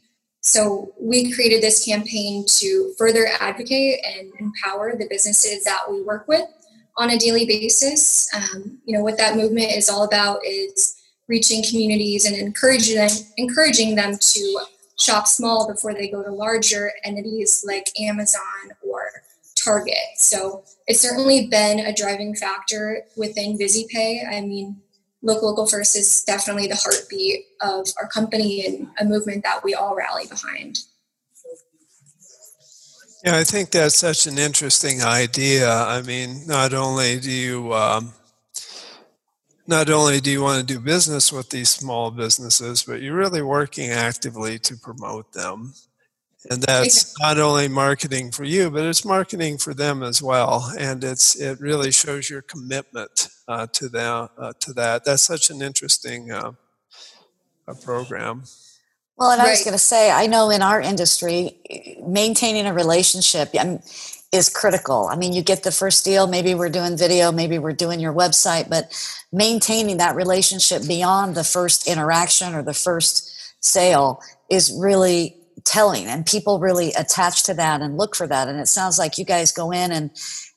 So 0.47 0.93
we 0.97 1.33
created 1.33 1.61
this 1.61 1.83
campaign 1.83 2.45
to 2.59 2.93
further 2.97 3.27
advocate 3.41 3.99
and 4.05 4.31
empower 4.39 4.95
the 4.95 5.05
businesses 5.09 5.65
that 5.65 5.81
we 5.89 6.01
work 6.03 6.25
with 6.29 6.45
on 6.95 7.09
a 7.09 7.17
daily 7.17 7.45
basis. 7.45 8.33
Um, 8.33 8.79
you 8.85 8.97
know, 8.97 9.03
what 9.03 9.17
that 9.17 9.35
movement 9.35 9.73
is 9.73 9.89
all 9.89 10.05
about 10.05 10.39
is 10.45 10.95
reaching 11.27 11.65
communities 11.69 12.23
and 12.23 12.33
encouraging 12.33 12.95
them, 12.95 13.09
encouraging 13.35 13.95
them 13.95 14.17
to 14.17 14.59
shop 14.97 15.27
small 15.27 15.67
before 15.67 15.93
they 15.93 16.09
go 16.09 16.23
to 16.23 16.31
larger 16.31 16.93
entities 17.03 17.65
like 17.67 17.89
Amazon 17.99 18.71
or 18.89 19.01
Target. 19.61 19.97
So 20.15 20.63
it's 20.87 21.01
certainly 21.01 21.47
been 21.47 21.79
a 21.79 21.93
driving 21.93 22.33
factor 22.33 23.01
within 23.17 23.57
VizyPay. 23.57 24.25
I 24.33 24.39
mean, 24.39 24.81
Look 25.23 25.41
Local 25.41 25.65
First 25.65 25.95
is 25.95 26.23
definitely 26.23 26.67
the 26.67 26.75
heartbeat 26.75 27.45
of 27.61 27.87
our 27.99 28.07
company 28.07 28.65
and 28.65 28.87
a 28.99 29.05
movement 29.05 29.43
that 29.43 29.63
we 29.63 29.73
all 29.73 29.95
rally 29.95 30.27
behind. 30.27 30.79
Yeah, 33.25 33.37
I 33.37 33.43
think 33.43 33.71
that's 33.71 33.97
such 33.97 34.27
an 34.27 34.37
interesting 34.37 35.01
idea. 35.01 35.69
I 35.69 36.01
mean, 36.03 36.45
not 36.45 36.73
only 36.73 37.19
do 37.19 37.31
you 37.31 37.73
um, 37.73 38.13
not 39.65 39.89
only 39.89 40.21
do 40.21 40.31
you 40.31 40.41
want 40.41 40.65
to 40.65 40.73
do 40.73 40.79
business 40.79 41.31
with 41.31 41.49
these 41.49 41.69
small 41.69 42.09
businesses, 42.11 42.83
but 42.83 43.01
you're 43.01 43.17
really 43.17 43.41
working 43.41 43.89
actively 43.89 44.57
to 44.59 44.77
promote 44.77 45.33
them. 45.33 45.73
And 46.49 46.61
that's 46.61 47.19
not 47.19 47.37
only 47.37 47.67
marketing 47.67 48.31
for 48.31 48.45
you, 48.45 48.69
but 48.69 48.85
it's 48.85 49.03
marketing 49.03 49.57
for 49.57 49.73
them 49.73 50.03
as 50.03 50.21
well. 50.21 50.71
And 50.79 51.03
it's 51.03 51.35
it 51.35 51.59
really 51.59 51.91
shows 51.91 52.29
your 52.29 52.41
commitment 52.43 53.27
uh, 53.47 53.67
to 53.73 53.89
them 53.89 54.29
uh, 54.37 54.53
to 54.59 54.73
that. 54.73 55.05
That's 55.05 55.23
such 55.23 55.49
an 55.49 55.61
interesting 55.61 56.31
uh, 56.31 56.51
program. 57.83 58.43
Well, 59.17 59.31
and 59.31 59.39
right. 59.39 59.47
I 59.47 59.51
was 59.51 59.63
going 59.63 59.73
to 59.73 59.79
say, 59.79 60.11
I 60.11 60.27
know 60.27 60.51
in 60.51 60.61
our 60.61 60.79
industry, 60.79 61.57
maintaining 62.05 62.67
a 62.67 62.73
relationship 62.73 63.49
is 64.31 64.49
critical. 64.49 65.07
I 65.11 65.15
mean, 65.15 65.33
you 65.33 65.41
get 65.41 65.63
the 65.63 65.71
first 65.71 66.05
deal, 66.05 66.27
maybe 66.27 66.53
we're 66.53 66.69
doing 66.69 66.95
video, 66.95 67.31
maybe 67.31 67.57
we're 67.57 67.73
doing 67.73 67.99
your 67.99 68.13
website, 68.13 68.69
but 68.69 68.93
maintaining 69.31 69.97
that 69.97 70.15
relationship 70.15 70.87
beyond 70.87 71.33
the 71.33 71.43
first 71.43 71.87
interaction 71.87 72.53
or 72.53 72.61
the 72.61 72.75
first 72.75 73.33
sale 73.59 74.21
is 74.51 74.71
really 74.79 75.35
telling 75.65 76.05
and 76.05 76.25
people 76.25 76.59
really 76.59 76.93
attach 76.93 77.43
to 77.43 77.53
that 77.53 77.81
and 77.81 77.97
look 77.97 78.15
for 78.15 78.27
that 78.27 78.47
and 78.47 78.59
it 78.59 78.67
sounds 78.67 78.97
like 78.97 79.17
you 79.17 79.25
guys 79.25 79.51
go 79.51 79.71
in 79.71 79.91
and 79.91 80.11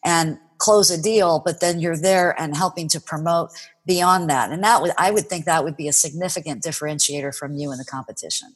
and 0.04 0.38
close 0.60 0.90
a 0.90 1.02
deal 1.02 1.42
but 1.44 1.60
then 1.60 1.80
you're 1.80 1.96
there 1.96 2.40
and 2.40 2.56
helping 2.56 2.86
to 2.88 3.00
promote 3.00 3.50
beyond 3.90 4.30
that. 4.30 4.52
And 4.52 4.62
that 4.62 4.80
would, 4.80 4.92
I 4.98 5.10
would 5.10 5.26
think 5.26 5.46
that 5.46 5.64
would 5.64 5.76
be 5.76 5.88
a 5.88 5.92
significant 5.92 6.62
differentiator 6.62 7.36
from 7.36 7.56
you 7.56 7.72
in 7.72 7.78
the 7.78 7.84
competition. 7.84 8.54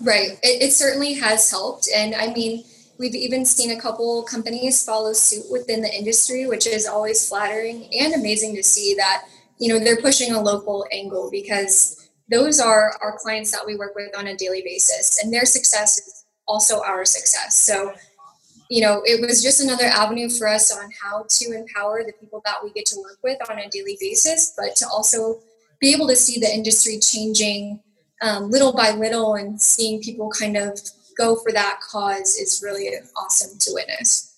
Right. 0.00 0.38
It, 0.42 0.62
it 0.62 0.72
certainly 0.72 1.14
has 1.14 1.50
helped. 1.50 1.88
And 1.94 2.14
I 2.14 2.32
mean, 2.32 2.62
we've 2.96 3.16
even 3.16 3.44
seen 3.44 3.72
a 3.76 3.80
couple 3.80 4.22
companies 4.22 4.84
follow 4.84 5.12
suit 5.12 5.46
within 5.50 5.82
the 5.82 5.92
industry, 5.92 6.46
which 6.46 6.66
is 6.66 6.86
always 6.86 7.28
flattering 7.28 7.88
and 7.92 8.14
amazing 8.14 8.54
to 8.54 8.62
see 8.62 8.94
that, 8.94 9.24
you 9.58 9.72
know, 9.72 9.80
they're 9.80 10.00
pushing 10.00 10.32
a 10.32 10.40
local 10.40 10.86
angle 10.92 11.28
because 11.30 12.08
those 12.30 12.60
are 12.60 12.92
our 13.02 13.18
clients 13.18 13.50
that 13.50 13.66
we 13.66 13.74
work 13.76 13.96
with 13.96 14.16
on 14.16 14.28
a 14.28 14.36
daily 14.36 14.62
basis 14.62 15.22
and 15.22 15.32
their 15.32 15.44
success 15.44 15.98
is 15.98 16.24
also 16.46 16.82
our 16.82 17.04
success. 17.04 17.56
So, 17.56 17.92
you 18.68 18.80
know, 18.80 19.02
it 19.04 19.20
was 19.20 19.42
just 19.42 19.60
another 19.60 19.84
avenue 19.84 20.28
for 20.28 20.48
us 20.48 20.76
on 20.76 20.90
how 21.02 21.24
to 21.28 21.52
empower 21.52 22.02
the 22.04 22.12
people 22.20 22.42
that 22.44 22.56
we 22.62 22.72
get 22.72 22.86
to 22.86 23.00
work 23.00 23.18
with 23.22 23.38
on 23.50 23.58
a 23.58 23.68
daily 23.68 23.96
basis, 24.00 24.54
but 24.56 24.76
to 24.76 24.86
also 24.88 25.40
be 25.80 25.92
able 25.92 26.08
to 26.08 26.16
see 26.16 26.40
the 26.40 26.52
industry 26.52 26.98
changing 26.98 27.80
um, 28.22 28.50
little 28.50 28.72
by 28.72 28.92
little 28.92 29.34
and 29.34 29.60
seeing 29.60 30.00
people 30.00 30.30
kind 30.30 30.56
of 30.56 30.80
go 31.16 31.36
for 31.36 31.52
that 31.52 31.80
cause 31.80 32.36
is 32.36 32.62
really 32.64 32.88
awesome 33.16 33.58
to 33.58 33.70
witness. 33.72 34.32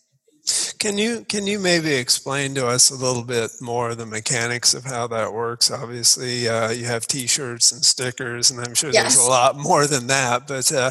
Can 0.79 0.97
you 0.97 1.27
can 1.29 1.47
you 1.47 1.59
maybe 1.59 1.93
explain 1.93 2.55
to 2.55 2.67
us 2.67 2.91
a 2.91 2.95
little 2.95 3.23
bit 3.23 3.51
more 3.61 3.95
the 3.95 4.07
mechanics 4.07 4.73
of 4.73 4.83
how 4.83 5.07
that 5.09 5.31
works? 5.31 5.71
Obviously, 5.71 6.49
uh, 6.49 6.71
you 6.71 6.87
have 6.87 7.07
T-shirts 7.07 7.73
and 7.73 7.85
stickers, 7.85 8.51
and 8.51 8.59
I'm 8.61 8.75
sure 8.75 8.91
yes. 8.91 9.15
there's 9.15 9.27
a 9.27 9.29
lot 9.29 9.57
more 9.59 9.87
than 9.87 10.07
that. 10.07 10.49
But 10.49 10.73
uh, 10.73 10.91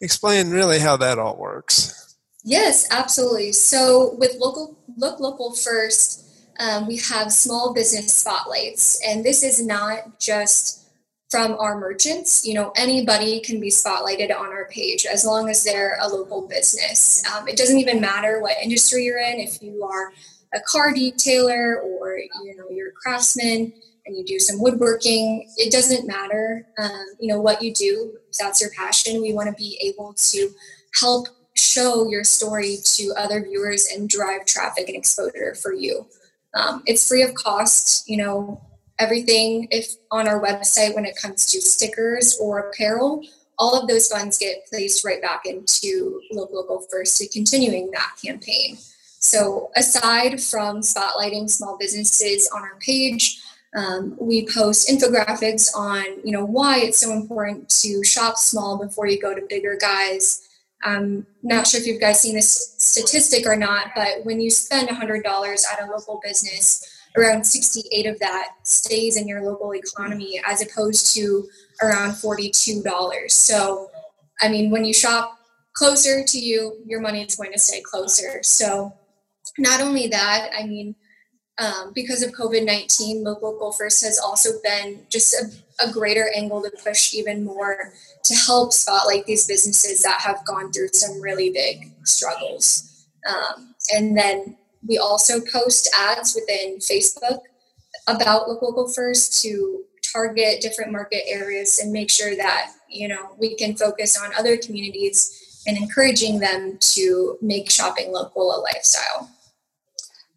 explain 0.00 0.50
really 0.50 0.78
how 0.78 0.96
that 0.96 1.18
all 1.18 1.36
works. 1.36 2.03
Yes, 2.44 2.86
absolutely. 2.90 3.52
So 3.52 4.14
with 4.18 4.36
local 4.38 4.76
look 4.98 5.18
local 5.18 5.54
first, 5.54 6.24
um, 6.60 6.86
we 6.86 6.98
have 6.98 7.32
small 7.32 7.72
business 7.72 8.12
spotlights, 8.12 9.00
and 9.06 9.24
this 9.24 9.42
is 9.42 9.64
not 9.64 10.20
just 10.20 10.88
from 11.30 11.54
our 11.58 11.78
merchants. 11.78 12.46
You 12.46 12.54
know, 12.54 12.72
anybody 12.76 13.40
can 13.40 13.60
be 13.60 13.70
spotlighted 13.70 14.30
on 14.30 14.46
our 14.46 14.68
page 14.68 15.06
as 15.06 15.24
long 15.24 15.48
as 15.48 15.64
they're 15.64 15.96
a 16.00 16.06
local 16.06 16.46
business. 16.46 17.24
Um, 17.32 17.48
it 17.48 17.56
doesn't 17.56 17.78
even 17.78 17.98
matter 18.00 18.40
what 18.40 18.58
industry 18.62 19.04
you're 19.04 19.18
in. 19.18 19.40
If 19.40 19.62
you 19.62 19.82
are 19.82 20.12
a 20.54 20.60
car 20.70 20.92
detailer 20.92 21.82
or 21.82 22.18
you 22.18 22.56
know 22.56 22.66
you're 22.70 22.90
a 22.90 22.92
craftsman 22.92 23.72
and 24.04 24.16
you 24.18 24.22
do 24.22 24.38
some 24.38 24.60
woodworking, 24.60 25.48
it 25.56 25.72
doesn't 25.72 26.06
matter. 26.06 26.66
Um, 26.78 27.06
you 27.18 27.28
know 27.28 27.40
what 27.40 27.62
you 27.62 27.72
do. 27.72 28.12
If 28.28 28.36
that's 28.36 28.60
your 28.60 28.70
passion. 28.76 29.22
We 29.22 29.32
want 29.32 29.48
to 29.48 29.54
be 29.54 29.78
able 29.82 30.12
to 30.12 30.50
help 31.00 31.28
show 31.64 32.08
your 32.08 32.24
story 32.24 32.78
to 32.96 33.12
other 33.16 33.42
viewers 33.42 33.86
and 33.86 34.08
drive 34.08 34.46
traffic 34.46 34.88
and 34.88 34.96
exposure 34.96 35.54
for 35.54 35.72
you. 35.72 36.06
Um, 36.54 36.82
it's 36.86 37.08
free 37.08 37.22
of 37.22 37.34
cost. 37.34 38.08
You 38.08 38.18
know, 38.18 38.60
everything 38.98 39.68
if 39.70 39.94
on 40.10 40.28
our 40.28 40.40
website 40.40 40.94
when 40.94 41.04
it 41.04 41.16
comes 41.16 41.46
to 41.46 41.60
stickers 41.60 42.38
or 42.40 42.70
apparel 42.70 43.22
all 43.58 43.80
of 43.80 43.88
those 43.88 44.08
funds 44.08 44.38
get 44.38 44.66
placed 44.68 45.04
right 45.04 45.22
back 45.22 45.42
into 45.46 46.20
look 46.30 46.50
local 46.52 46.80
first 46.90 47.16
to 47.16 47.28
continuing 47.28 47.90
that 47.90 48.12
campaign 48.24 48.76
so 49.18 49.70
aside 49.76 50.40
from 50.40 50.80
spotlighting 50.80 51.48
small 51.48 51.76
businesses 51.78 52.48
on 52.54 52.62
our 52.62 52.76
page 52.80 53.40
um, 53.76 54.16
we 54.20 54.46
post 54.46 54.88
infographics 54.88 55.74
on 55.74 56.04
you 56.24 56.30
know 56.30 56.44
why 56.44 56.78
it's 56.78 56.98
so 56.98 57.12
important 57.12 57.68
to 57.68 58.04
shop 58.04 58.36
small 58.36 58.78
before 58.78 59.08
you 59.08 59.20
go 59.20 59.34
to 59.34 59.42
bigger 59.48 59.76
guys 59.80 60.48
I'm 60.84 61.26
not 61.42 61.66
sure 61.66 61.80
if 61.80 61.86
you 61.86 61.98
guys 61.98 62.20
seen 62.20 62.34
this 62.34 62.74
statistic 62.78 63.46
or 63.46 63.56
not, 63.56 63.88
but 63.96 64.24
when 64.24 64.40
you 64.40 64.50
spend 64.50 64.88
$100 64.88 65.24
at 65.24 65.82
a 65.82 65.90
local 65.90 66.20
business, 66.22 66.94
around 67.16 67.44
68 67.44 68.06
of 68.06 68.18
that 68.18 68.54
stays 68.64 69.16
in 69.16 69.28
your 69.28 69.42
local 69.42 69.74
economy 69.74 70.40
as 70.46 70.62
opposed 70.62 71.14
to 71.14 71.48
around 71.82 72.12
$42. 72.12 73.30
So, 73.30 73.88
I 74.40 74.48
mean, 74.48 74.70
when 74.70 74.84
you 74.84 74.92
shop 74.92 75.38
closer 75.74 76.24
to 76.24 76.38
you, 76.38 76.76
your 76.84 77.00
money 77.00 77.22
is 77.22 77.36
going 77.36 77.52
to 77.52 77.58
stay 77.58 77.80
closer. 77.80 78.42
So, 78.42 78.92
not 79.58 79.80
only 79.80 80.08
that, 80.08 80.50
I 80.56 80.66
mean, 80.66 80.96
um, 81.58 81.92
because 81.94 82.22
of 82.22 82.32
COVID 82.32 82.64
19, 82.64 83.22
Look 83.22 83.42
Local 83.42 83.72
First 83.72 84.04
has 84.04 84.18
also 84.18 84.50
been 84.62 85.06
just 85.08 85.34
a, 85.34 85.50
a 85.80 85.90
greater 85.90 86.30
angle 86.34 86.62
to 86.62 86.70
push 86.82 87.14
even 87.14 87.44
more 87.44 87.92
to 88.24 88.34
help 88.34 88.72
spotlight 88.72 89.26
these 89.26 89.46
businesses 89.46 90.02
that 90.02 90.20
have 90.20 90.44
gone 90.46 90.72
through 90.72 90.88
some 90.92 91.20
really 91.20 91.50
big 91.50 91.92
struggles. 92.04 93.06
Um, 93.28 93.74
and 93.92 94.16
then 94.16 94.56
we 94.86 94.98
also 94.98 95.40
post 95.52 95.88
ads 95.98 96.34
within 96.34 96.78
Facebook 96.78 97.38
about 98.06 98.48
Look 98.48 98.62
Local 98.62 98.88
First 98.88 99.42
to 99.42 99.84
target 100.12 100.60
different 100.60 100.92
market 100.92 101.22
areas 101.26 101.78
and 101.78 101.92
make 101.92 102.10
sure 102.10 102.36
that 102.36 102.72
you 102.88 103.08
know 103.08 103.34
we 103.38 103.56
can 103.56 103.74
focus 103.76 104.20
on 104.20 104.30
other 104.38 104.56
communities 104.56 105.62
and 105.66 105.76
encouraging 105.76 106.38
them 106.38 106.76
to 106.78 107.38
make 107.40 107.70
shopping 107.70 108.12
local 108.12 108.54
a 108.54 108.58
lifestyle. 108.60 109.30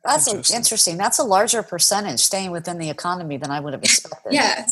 That's 0.03 0.27
interesting. 0.27 0.55
interesting. 0.55 0.97
That's 0.97 1.19
a 1.19 1.23
larger 1.23 1.61
percentage 1.61 2.21
staying 2.21 2.51
within 2.51 2.77
the 2.77 2.89
economy 2.89 3.35
than 3.35 3.51
I 3.51 3.59
would 3.59 3.73
have 3.73 3.83
expected. 3.83 4.31
yeah, 4.31 4.67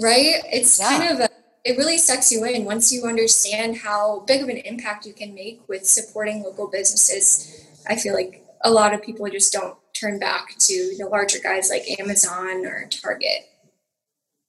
right. 0.00 0.42
It's 0.52 0.78
yeah. 0.78 0.98
kind 0.98 1.14
of 1.14 1.20
a, 1.20 1.28
it 1.64 1.76
really 1.76 1.98
sucks 1.98 2.32
you 2.32 2.44
in 2.44 2.64
once 2.64 2.92
you 2.92 3.04
understand 3.04 3.76
how 3.78 4.20
big 4.26 4.42
of 4.42 4.48
an 4.48 4.58
impact 4.58 5.06
you 5.06 5.12
can 5.12 5.34
make 5.34 5.62
with 5.68 5.86
supporting 5.86 6.42
local 6.42 6.68
businesses. 6.68 7.66
I 7.88 7.96
feel 7.96 8.14
like 8.14 8.44
a 8.62 8.70
lot 8.70 8.94
of 8.94 9.02
people 9.02 9.28
just 9.28 9.52
don't 9.52 9.76
turn 9.94 10.18
back 10.18 10.56
to 10.58 10.94
the 10.98 11.06
larger 11.06 11.38
guys 11.38 11.70
like 11.70 11.82
Amazon 11.98 12.66
or 12.66 12.88
Target. 12.90 13.48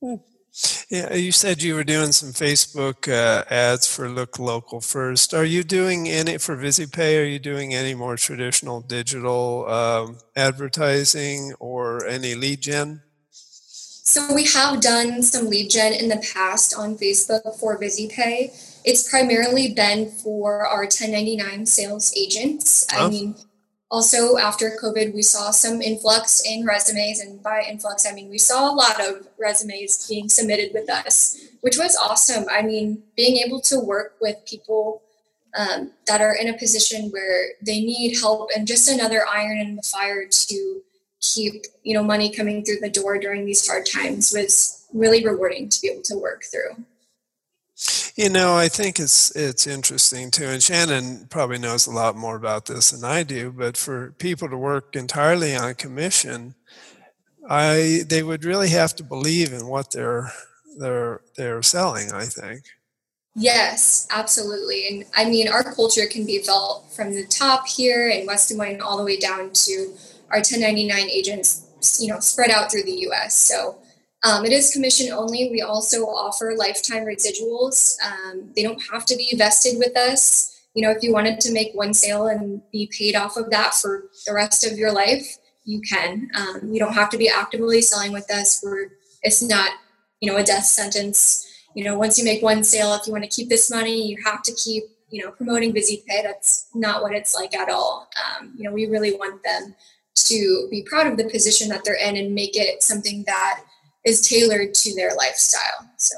Hmm. 0.02 0.16
Yeah, 0.90 1.14
you 1.14 1.32
said 1.32 1.64
you 1.64 1.76
were 1.76 1.86
doing 1.86 2.12
some 2.12 2.34
Facebook 2.34 3.08
uh, 3.08 3.46
ads 3.50 3.88
for 3.88 4.10
Look 4.10 4.38
Local 4.38 4.82
First. 4.82 5.34
Are 5.34 5.46
you 5.46 5.64
doing 5.64 6.10
any 6.10 6.38
for 6.40 6.58
VizyPay? 6.58 7.22
Are 7.22 7.26
you 7.26 7.40
doing 7.40 7.74
any 7.74 7.96
more 7.96 8.18
traditional 8.18 8.82
digital 8.82 9.66
um, 9.70 10.18
advertising 10.36 11.54
or 11.60 12.06
any 12.06 12.36
lead 12.36 12.60
gen? 12.62 13.02
So 14.12 14.34
we 14.34 14.46
have 14.48 14.82
done 14.82 15.24
some 15.24 15.50
lead 15.50 15.70
gen 15.70 15.94
in 15.94 16.10
the 16.10 16.22
past 16.34 16.76
on 16.78 16.98
Facebook 16.98 17.58
for 17.58 17.80
VizyPay. 17.80 18.52
It's 18.84 19.10
primarily 19.10 19.74
been 19.74 20.12
for 20.12 20.68
our 20.68 20.82
1099 20.82 21.66
sales 21.66 22.14
agents. 22.18 22.86
I 22.92 23.08
mean, 23.08 23.36
also 23.90 24.38
after 24.38 24.78
covid 24.82 25.14
we 25.14 25.22
saw 25.22 25.52
some 25.52 25.82
influx 25.82 26.42
in 26.46 26.66
resumes 26.66 27.20
and 27.20 27.44
by 27.44 27.62
influx 27.70 28.08
i 28.08 28.14
mean 28.14 28.30
we 28.30 28.38
saw 28.38 28.72
a 28.72 28.74
lot 28.74 29.02
of 29.02 29.28
resumes 29.38 30.08
being 30.08 30.30
submitted 30.30 30.72
with 30.74 30.90
us 30.90 31.38
which 31.60 31.78
was 31.78 31.98
awesome 31.98 32.46
i 32.50 32.62
mean 32.62 33.04
being 33.18 33.36
able 33.46 33.60
to 33.60 33.78
work 33.82 34.16
with 34.22 34.38
people 34.46 35.02
um, 35.58 35.92
that 36.08 36.22
are 36.22 36.34
in 36.34 36.48
a 36.48 36.58
position 36.58 37.10
where 37.12 37.50
they 37.62 37.82
need 37.82 38.18
help 38.18 38.50
and 38.56 38.66
just 38.66 38.90
another 38.90 39.26
iron 39.28 39.58
in 39.58 39.76
the 39.76 39.82
fire 39.82 40.26
to 40.26 40.82
keep 41.22 41.66
you 41.84 41.94
know 41.94 42.04
money 42.04 42.32
coming 42.32 42.64
through 42.64 42.80
the 42.82 42.90
door 42.90 43.18
during 43.18 43.46
these 43.46 43.68
hard 43.68 43.86
times 43.86 44.34
was 44.36 44.86
really 44.94 45.24
rewarding 45.24 45.70
to 45.70 45.80
be 45.82 45.88
able 45.88 46.02
to 46.02 46.18
work 46.18 46.44
through 46.52 46.84
you 48.16 48.30
know, 48.30 48.56
I 48.56 48.68
think 48.68 49.00
it's 49.00 49.36
it's 49.36 49.66
interesting 49.66 50.30
too, 50.30 50.46
and 50.46 50.62
Shannon 50.62 51.28
probably 51.30 51.58
knows 51.58 51.88
a 51.88 51.92
lot 51.92 52.16
more 52.16 52.36
about 52.36 52.66
this 52.66 52.92
than 52.92 53.04
I 53.04 53.24
do. 53.24 53.52
But 53.52 53.78
for 53.78 54.12
people 54.20 54.50
to 54.50 54.58
work 54.58 54.96
entirely 54.96 55.56
on 55.56 55.74
commission, 55.76 56.54
I 57.50 58.02
they 58.08 58.22
would 58.22 58.46
really 58.46 58.70
have 58.70 58.96
to 58.98 59.04
believe 59.04 59.54
in 59.54 59.68
what 59.68 59.92
they're 59.92 60.32
they're 60.78 61.22
they're 61.38 61.64
selling. 61.64 62.12
I 62.12 62.26
think. 62.26 62.64
Yes, 63.34 64.08
absolutely, 64.12 64.88
and 64.88 65.06
I 65.16 65.26
mean 65.26 65.48
our 65.48 65.64
culture 65.64 66.06
can 66.06 66.26
be 66.26 66.40
felt 66.40 66.92
from 66.92 67.16
the 67.16 67.26
top 67.26 67.66
here 67.68 68.10
in 68.10 68.28
West 68.28 68.50
Des 68.50 68.56
Moines 68.56 68.82
all 68.82 68.98
the 68.98 69.06
way 69.06 69.18
down 69.18 69.52
to 69.54 69.94
our 70.32 70.38
1099 70.38 71.10
agents, 71.10 72.00
you 72.00 72.08
know, 72.08 72.20
spread 72.20 72.50
out 72.50 72.72
through 72.72 72.84
the 72.84 72.92
U.S. 72.92 73.36
So 73.36 73.78
um, 74.24 74.46
it 74.46 74.52
is 74.52 74.72
commission 74.72 75.12
only. 75.12 75.50
We 75.50 75.62
also 75.62 76.06
offer 76.06 76.54
lifetime 76.56 77.06
residuals. 77.06 77.96
Um, 78.06 78.52
they 78.56 78.64
don't 78.64 78.82
have 78.92 79.06
to 79.08 79.16
be 79.16 79.34
vested 79.36 79.78
with 79.78 79.98
us. 79.98 80.60
You 80.74 80.84
know, 80.84 80.92
if 80.92 81.04
you 81.04 81.12
wanted 81.12 81.42
to 81.42 81.54
make 81.54 81.74
one 81.74 81.94
sale 81.94 82.28
and 82.28 82.62
be 82.72 82.90
paid 82.98 83.16
off 83.16 83.36
of 83.36 83.50
that 83.50 83.74
for 83.74 84.06
the 84.26 84.34
rest 84.34 84.66
of 84.66 84.78
your 84.78 84.92
life, 84.92 85.38
you 85.66 85.82
can. 85.82 86.30
Um, 86.36 86.72
you 86.72 86.80
don't 86.80 86.94
have 86.94 87.10
to 87.10 87.18
be 87.18 87.30
actively 87.30 87.82
selling 87.82 88.14
with 88.14 88.32
us. 88.32 88.62
We're, 88.64 88.92
it's 89.24 89.42
not, 89.42 89.72
you 90.22 90.32
know, 90.32 90.38
a 90.38 90.44
death 90.44 90.66
sentence. 90.66 91.48
You 91.76 91.84
know, 91.84 91.98
once 91.98 92.18
you 92.18 92.24
make 92.24 92.42
one 92.42 92.64
sale, 92.64 92.94
if 92.94 93.08
you 93.08 93.12
want 93.12 93.24
to 93.24 93.30
keep 93.30 93.50
this 93.50 93.70
money, 93.70 94.08
you 94.08 94.18
have 94.24 94.44
to 94.44 94.54
keep, 94.54 94.84
you 95.10 95.24
know, 95.24 95.32
promoting 95.32 95.74
VizyPay. 95.74 96.24
That's 96.24 96.68
not 96.74 97.02
what 97.02 97.14
it's 97.14 97.36
like 97.36 97.56
at 97.56 97.70
all. 97.70 98.08
Um, 98.40 98.54
you 98.56 98.64
know, 98.64 98.74
we 98.74 98.86
really 98.86 99.14
want 99.14 99.44
them 99.44 99.76
to 100.16 100.68
be 100.70 100.84
proud 100.84 101.08
of 101.08 101.18
the 101.18 101.30
position 101.30 101.70
that 101.70 101.84
they're 101.84 101.96
in 101.96 102.18
and 102.18 102.34
make 102.34 102.56
it 102.56 102.84
something 102.84 103.24
that 103.28 103.64
is 104.06 104.22
tailored 104.28 104.74
to 104.74 104.96
their 104.96 105.14
lifestyle. 105.16 105.90
So. 105.98 106.16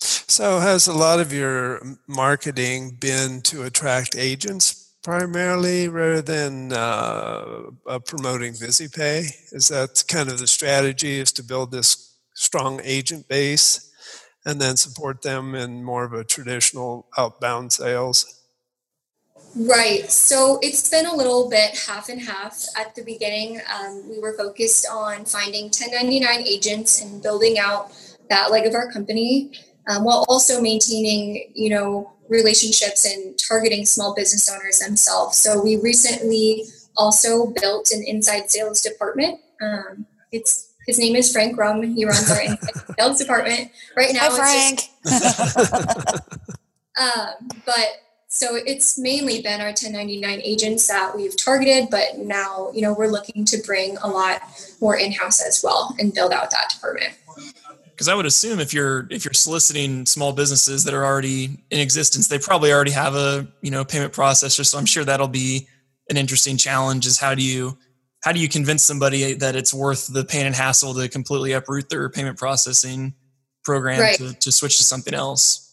So, 0.00 0.58
has 0.60 0.86
a 0.86 0.92
lot 0.92 1.20
of 1.20 1.32
your 1.32 1.80
marketing 2.06 2.96
been 3.00 3.40
to 3.42 3.62
attract 3.62 4.16
agents 4.16 4.84
primarily 5.02 5.88
rather 5.88 6.20
than 6.20 6.72
uh, 6.72 7.70
uh, 7.86 7.98
promoting 8.00 8.52
VizyPay? 8.52 9.52
Is 9.52 9.68
that 9.68 10.04
kind 10.08 10.28
of 10.28 10.38
the 10.38 10.46
strategy 10.46 11.20
is 11.20 11.32
to 11.32 11.42
build 11.42 11.70
this 11.70 12.16
strong 12.34 12.80
agent 12.84 13.28
base 13.28 13.92
and 14.44 14.60
then 14.60 14.76
support 14.76 15.22
them 15.22 15.54
in 15.54 15.82
more 15.82 16.04
of 16.04 16.12
a 16.12 16.24
traditional 16.24 17.06
outbound 17.16 17.72
sales? 17.72 18.43
Right. 19.56 20.10
So 20.10 20.58
it's 20.62 20.88
been 20.90 21.06
a 21.06 21.14
little 21.14 21.48
bit 21.48 21.76
half 21.86 22.08
and 22.08 22.20
half. 22.20 22.64
At 22.76 22.94
the 22.94 23.02
beginning, 23.02 23.60
um, 23.72 24.08
we 24.08 24.18
were 24.18 24.36
focused 24.36 24.86
on 24.90 25.24
finding 25.24 25.64
1099 25.64 26.40
agents 26.40 27.00
and 27.00 27.22
building 27.22 27.58
out 27.58 27.92
that 28.30 28.50
leg 28.50 28.66
of 28.66 28.74
our 28.74 28.90
company, 28.90 29.52
um, 29.88 30.04
while 30.04 30.24
also 30.28 30.60
maintaining, 30.60 31.52
you 31.54 31.70
know, 31.70 32.12
relationships 32.28 33.04
and 33.04 33.38
targeting 33.38 33.84
small 33.84 34.14
business 34.14 34.50
owners 34.50 34.80
themselves. 34.80 35.38
So 35.38 35.62
we 35.62 35.76
recently 35.76 36.64
also 36.96 37.52
built 37.60 37.90
an 37.92 38.02
inside 38.06 38.50
sales 38.50 38.80
department. 38.80 39.40
Um, 39.60 40.06
it's 40.32 40.72
his 40.86 40.98
name 40.98 41.16
is 41.16 41.32
Frank 41.32 41.56
Rum. 41.56 41.82
He 41.82 42.04
runs 42.04 42.30
our 42.30 42.42
inside 42.42 42.96
sales 42.98 43.18
department 43.18 43.70
right 43.96 44.12
now. 44.12 44.30
Hi, 44.30 44.36
Frank. 44.36 44.80
Just, 45.06 45.40
um, 47.00 47.48
but 47.64 47.88
so 48.34 48.56
it's 48.56 48.98
mainly 48.98 49.40
been 49.42 49.60
our 49.60 49.68
1099 49.68 50.40
agents 50.42 50.88
that 50.88 51.14
we've 51.14 51.36
targeted, 51.36 51.88
but 51.88 52.18
now, 52.18 52.72
you 52.74 52.82
know, 52.82 52.92
we're 52.92 53.06
looking 53.06 53.44
to 53.44 53.62
bring 53.64 53.96
a 53.98 54.08
lot 54.08 54.42
more 54.80 54.96
in-house 54.96 55.40
as 55.40 55.62
well 55.62 55.94
and 56.00 56.12
build 56.12 56.32
out 56.32 56.50
that 56.50 56.68
department. 56.68 57.10
Because 57.84 58.08
I 58.08 58.14
would 58.16 58.26
assume 58.26 58.58
if 58.58 58.74
you're 58.74 59.06
if 59.08 59.24
you're 59.24 59.34
soliciting 59.34 60.04
small 60.04 60.32
businesses 60.32 60.82
that 60.82 60.94
are 60.94 61.04
already 61.04 61.60
in 61.70 61.78
existence, 61.78 62.26
they 62.26 62.40
probably 62.40 62.72
already 62.72 62.90
have 62.90 63.14
a 63.14 63.46
you 63.60 63.70
know 63.70 63.84
payment 63.84 64.12
processor. 64.12 64.66
So 64.66 64.78
I'm 64.78 64.84
sure 64.84 65.04
that'll 65.04 65.28
be 65.28 65.68
an 66.10 66.16
interesting 66.16 66.56
challenge. 66.56 67.06
Is 67.06 67.20
how 67.20 67.36
do 67.36 67.42
you 67.42 67.78
how 68.24 68.32
do 68.32 68.40
you 68.40 68.48
convince 68.48 68.82
somebody 68.82 69.34
that 69.34 69.54
it's 69.54 69.72
worth 69.72 70.12
the 70.12 70.24
pain 70.24 70.44
and 70.44 70.56
hassle 70.56 70.92
to 70.94 71.08
completely 71.08 71.52
uproot 71.52 71.88
their 71.88 72.10
payment 72.10 72.36
processing 72.36 73.14
program 73.62 74.00
right. 74.00 74.16
to, 74.16 74.34
to 74.34 74.50
switch 74.50 74.78
to 74.78 74.82
something 74.82 75.14
else? 75.14 75.63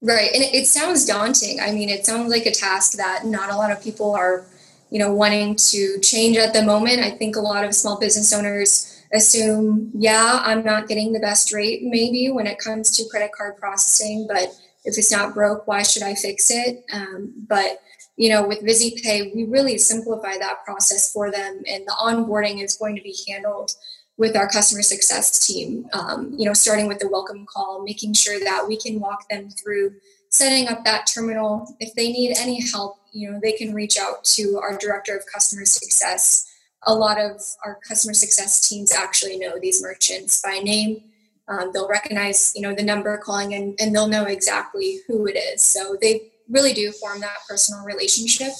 Right. 0.00 0.30
And 0.32 0.44
it, 0.44 0.54
it 0.54 0.66
sounds 0.66 1.04
daunting. 1.04 1.58
I 1.60 1.72
mean, 1.72 1.88
it 1.88 2.06
sounds 2.06 2.30
like 2.30 2.46
a 2.46 2.52
task 2.52 2.92
that 2.92 3.26
not 3.26 3.50
a 3.50 3.56
lot 3.56 3.72
of 3.72 3.82
people 3.82 4.14
are, 4.14 4.44
you 4.90 4.98
know, 4.98 5.12
wanting 5.12 5.56
to 5.56 5.98
change 6.00 6.36
at 6.36 6.52
the 6.52 6.62
moment. 6.62 7.00
I 7.00 7.10
think 7.10 7.36
a 7.36 7.40
lot 7.40 7.64
of 7.64 7.74
small 7.74 7.98
business 7.98 8.32
owners 8.32 9.02
assume, 9.12 9.90
yeah, 9.94 10.40
I'm 10.44 10.64
not 10.64 10.86
getting 10.86 11.12
the 11.12 11.20
best 11.20 11.52
rate 11.52 11.82
maybe 11.82 12.30
when 12.30 12.46
it 12.46 12.58
comes 12.58 12.96
to 12.96 13.08
credit 13.10 13.32
card 13.32 13.56
processing, 13.56 14.26
but 14.28 14.54
if 14.84 14.96
it's 14.96 15.10
not 15.10 15.34
broke, 15.34 15.66
why 15.66 15.82
should 15.82 16.02
I 16.02 16.14
fix 16.14 16.50
it? 16.50 16.84
Um, 16.92 17.32
but 17.48 17.82
you 18.16 18.28
know, 18.28 18.46
with 18.46 18.62
VizyPay, 18.62 19.34
we 19.34 19.44
really 19.44 19.78
simplify 19.78 20.36
that 20.38 20.64
process 20.64 21.12
for 21.12 21.30
them, 21.30 21.62
and 21.68 21.86
the 21.86 21.96
onboarding 22.00 22.62
is 22.62 22.76
going 22.76 22.96
to 22.96 23.02
be 23.02 23.16
handled 23.28 23.70
with 24.18 24.36
our 24.36 24.48
customer 24.48 24.82
success 24.82 25.46
team, 25.46 25.88
um, 25.92 26.34
you 26.36 26.44
know, 26.44 26.52
starting 26.52 26.88
with 26.88 26.98
the 26.98 27.08
welcome 27.08 27.46
call, 27.46 27.82
making 27.84 28.12
sure 28.12 28.38
that 28.40 28.66
we 28.66 28.76
can 28.76 28.98
walk 29.00 29.28
them 29.28 29.48
through 29.48 29.94
setting 30.28 30.68
up 30.68 30.84
that 30.84 31.06
terminal. 31.06 31.74
If 31.80 31.94
they 31.94 32.12
need 32.12 32.36
any 32.36 32.60
help, 32.70 32.98
you 33.12 33.30
know, 33.30 33.40
they 33.40 33.52
can 33.52 33.72
reach 33.72 33.96
out 33.96 34.24
to 34.24 34.58
our 34.60 34.76
director 34.76 35.16
of 35.16 35.22
customer 35.32 35.64
success. 35.64 36.46
A 36.86 36.94
lot 36.94 37.18
of 37.18 37.40
our 37.64 37.78
customer 37.86 38.12
success 38.12 38.68
teams 38.68 38.92
actually 38.92 39.38
know 39.38 39.58
these 39.60 39.80
merchants 39.80 40.42
by 40.42 40.58
name. 40.58 41.04
Um, 41.46 41.70
they'll 41.72 41.88
recognize, 41.88 42.52
you 42.54 42.62
know, 42.62 42.74
the 42.74 42.82
number 42.82 43.16
calling 43.18 43.52
in, 43.52 43.74
and 43.78 43.94
they'll 43.94 44.08
know 44.08 44.24
exactly 44.24 45.00
who 45.06 45.26
it 45.26 45.36
is. 45.36 45.62
So 45.62 45.96
they 46.00 46.32
really 46.48 46.72
do 46.72 46.90
form 46.92 47.20
that 47.20 47.38
personal 47.48 47.84
relationship 47.84 48.52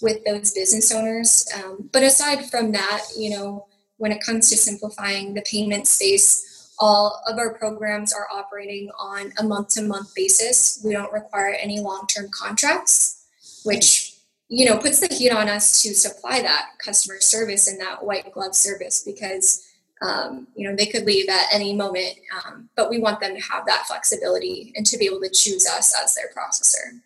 with 0.00 0.24
those 0.24 0.52
business 0.52 0.92
owners. 0.94 1.46
Um, 1.56 1.88
but 1.92 2.02
aside 2.02 2.50
from 2.50 2.72
that, 2.72 3.02
you 3.16 3.30
know, 3.30 3.66
when 3.98 4.12
it 4.12 4.22
comes 4.22 4.50
to 4.50 4.56
simplifying 4.56 5.34
the 5.34 5.42
payment 5.42 5.86
space, 5.86 6.74
all 6.78 7.22
of 7.26 7.38
our 7.38 7.54
programs 7.54 8.12
are 8.12 8.28
operating 8.32 8.90
on 8.98 9.32
a 9.38 9.42
month 9.42 9.70
to 9.70 9.82
month 9.82 10.14
basis. 10.14 10.80
We 10.84 10.92
don't 10.92 11.12
require 11.12 11.56
any 11.60 11.80
long 11.80 12.06
term 12.06 12.28
contracts, 12.30 13.24
which 13.64 14.16
you 14.48 14.64
know 14.64 14.76
puts 14.76 15.00
the 15.00 15.12
heat 15.12 15.30
on 15.30 15.48
us 15.48 15.82
to 15.82 15.94
supply 15.94 16.40
that 16.42 16.72
customer 16.78 17.20
service 17.20 17.68
and 17.68 17.80
that 17.80 18.04
white 18.04 18.30
glove 18.32 18.54
service 18.54 19.02
because 19.02 19.66
um, 20.02 20.46
you 20.54 20.68
know 20.68 20.76
they 20.76 20.86
could 20.86 21.04
leave 21.04 21.28
at 21.28 21.46
any 21.52 21.74
moment 21.74 22.14
um, 22.44 22.68
but 22.76 22.90
we 22.90 22.98
want 22.98 23.18
them 23.20 23.34
to 23.34 23.40
have 23.40 23.66
that 23.66 23.86
flexibility 23.86 24.72
and 24.76 24.86
to 24.86 24.98
be 24.98 25.06
able 25.06 25.20
to 25.20 25.30
choose 25.30 25.66
us 25.66 25.94
as 26.00 26.14
their 26.14 26.28
processor 26.36 27.00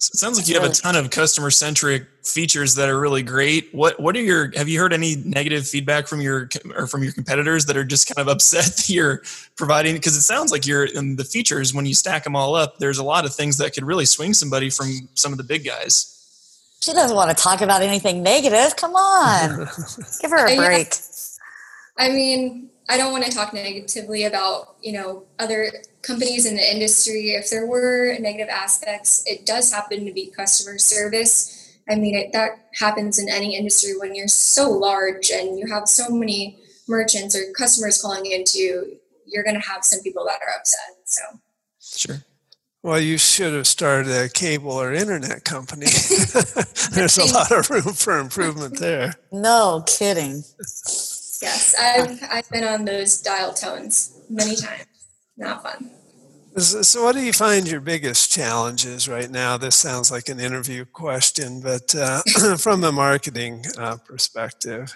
so 0.00 0.12
it 0.14 0.18
sounds 0.18 0.38
like 0.38 0.46
you 0.46 0.54
have 0.54 0.70
a 0.70 0.72
ton 0.72 0.94
of 0.94 1.10
customer 1.10 1.50
centric 1.50 2.06
features 2.22 2.76
that 2.76 2.88
are 2.88 3.00
really 3.00 3.24
great. 3.24 3.68
What 3.72 3.98
what 3.98 4.14
are 4.14 4.20
your 4.20 4.52
have 4.54 4.68
you 4.68 4.78
heard 4.78 4.92
any 4.92 5.16
negative 5.16 5.66
feedback 5.66 6.06
from 6.06 6.20
your 6.20 6.48
or 6.76 6.86
from 6.86 7.02
your 7.02 7.12
competitors 7.12 7.66
that 7.66 7.76
are 7.76 7.84
just 7.84 8.14
kind 8.14 8.26
of 8.26 8.32
upset 8.32 8.64
that 8.76 8.88
you're 8.88 9.22
providing 9.56 9.96
because 9.96 10.16
it 10.16 10.20
sounds 10.20 10.52
like 10.52 10.68
you're 10.68 10.84
in 10.84 11.16
the 11.16 11.24
features 11.24 11.74
when 11.74 11.84
you 11.84 11.94
stack 11.94 12.22
them 12.22 12.36
all 12.36 12.54
up 12.54 12.78
there's 12.78 12.98
a 12.98 13.02
lot 13.02 13.24
of 13.24 13.34
things 13.34 13.58
that 13.58 13.74
could 13.74 13.84
really 13.84 14.04
swing 14.04 14.32
somebody 14.34 14.70
from 14.70 15.08
some 15.14 15.32
of 15.32 15.38
the 15.38 15.44
big 15.44 15.64
guys. 15.64 16.14
She 16.80 16.92
doesn't 16.92 17.16
want 17.16 17.36
to 17.36 17.42
talk 17.42 17.60
about 17.60 17.82
anything 17.82 18.22
negative. 18.22 18.76
Come 18.76 18.94
on. 18.94 19.68
Give 20.20 20.30
her 20.30 20.46
a 20.46 20.56
break. 20.56 20.94
I 21.98 22.08
mean, 22.08 22.70
I 22.88 22.96
don't 22.96 23.12
want 23.12 23.24
to 23.24 23.30
talk 23.30 23.52
negatively 23.52 24.24
about, 24.24 24.76
you 24.80 24.92
know, 24.92 25.24
other 25.38 25.70
companies 26.02 26.46
in 26.46 26.56
the 26.56 26.72
industry. 26.72 27.32
If 27.32 27.50
there 27.50 27.66
were 27.66 28.16
negative 28.18 28.48
aspects, 28.48 29.22
it 29.26 29.44
does 29.44 29.70
happen 29.72 30.06
to 30.06 30.12
be 30.12 30.30
customer 30.30 30.78
service. 30.78 31.78
I 31.88 31.96
mean, 31.96 32.14
it, 32.14 32.32
that 32.32 32.68
happens 32.74 33.18
in 33.18 33.28
any 33.28 33.56
industry 33.56 33.92
when 33.98 34.14
you're 34.14 34.28
so 34.28 34.70
large 34.70 35.30
and 35.30 35.58
you 35.58 35.66
have 35.66 35.88
so 35.88 36.08
many 36.08 36.58
merchants 36.88 37.36
or 37.36 37.52
customers 37.52 38.00
calling 38.00 38.24
into 38.26 38.58
you, 38.58 38.98
you're 39.26 39.44
going 39.44 39.60
to 39.60 39.68
have 39.68 39.84
some 39.84 40.00
people 40.00 40.24
that 40.24 40.40
are 40.46 40.58
upset. 40.58 40.96
So, 41.04 41.22
sure. 41.80 42.24
Well, 42.82 43.00
you 43.00 43.18
should 43.18 43.52
have 43.54 43.66
started 43.66 44.12
a 44.12 44.28
cable 44.28 44.72
or 44.72 44.94
internet 44.94 45.44
company. 45.44 45.86
There's 46.92 47.18
a 47.18 47.32
lot 47.32 47.50
of 47.50 47.68
room 47.68 47.92
for 47.92 48.18
improvement 48.18 48.78
there. 48.78 49.14
No 49.30 49.84
kidding. 49.86 50.42
Yes, 51.40 51.74
I've 51.78 52.20
I've 52.30 52.50
been 52.50 52.64
on 52.64 52.84
those 52.84 53.20
dial 53.20 53.52
tones 53.52 54.20
many 54.28 54.56
times. 54.56 54.86
Not 55.36 55.62
fun. 55.62 55.90
So, 56.56 57.04
what 57.04 57.14
do 57.14 57.20
you 57.22 57.32
find 57.32 57.68
your 57.68 57.80
biggest 57.80 58.32
challenges 58.32 59.08
right 59.08 59.30
now? 59.30 59.56
This 59.56 59.76
sounds 59.76 60.10
like 60.10 60.28
an 60.28 60.40
interview 60.40 60.84
question, 60.84 61.60
but 61.60 61.94
uh, 61.94 62.22
from 62.58 62.82
a 62.82 62.90
marketing 62.90 63.64
uh, 63.78 63.96
perspective. 64.04 64.92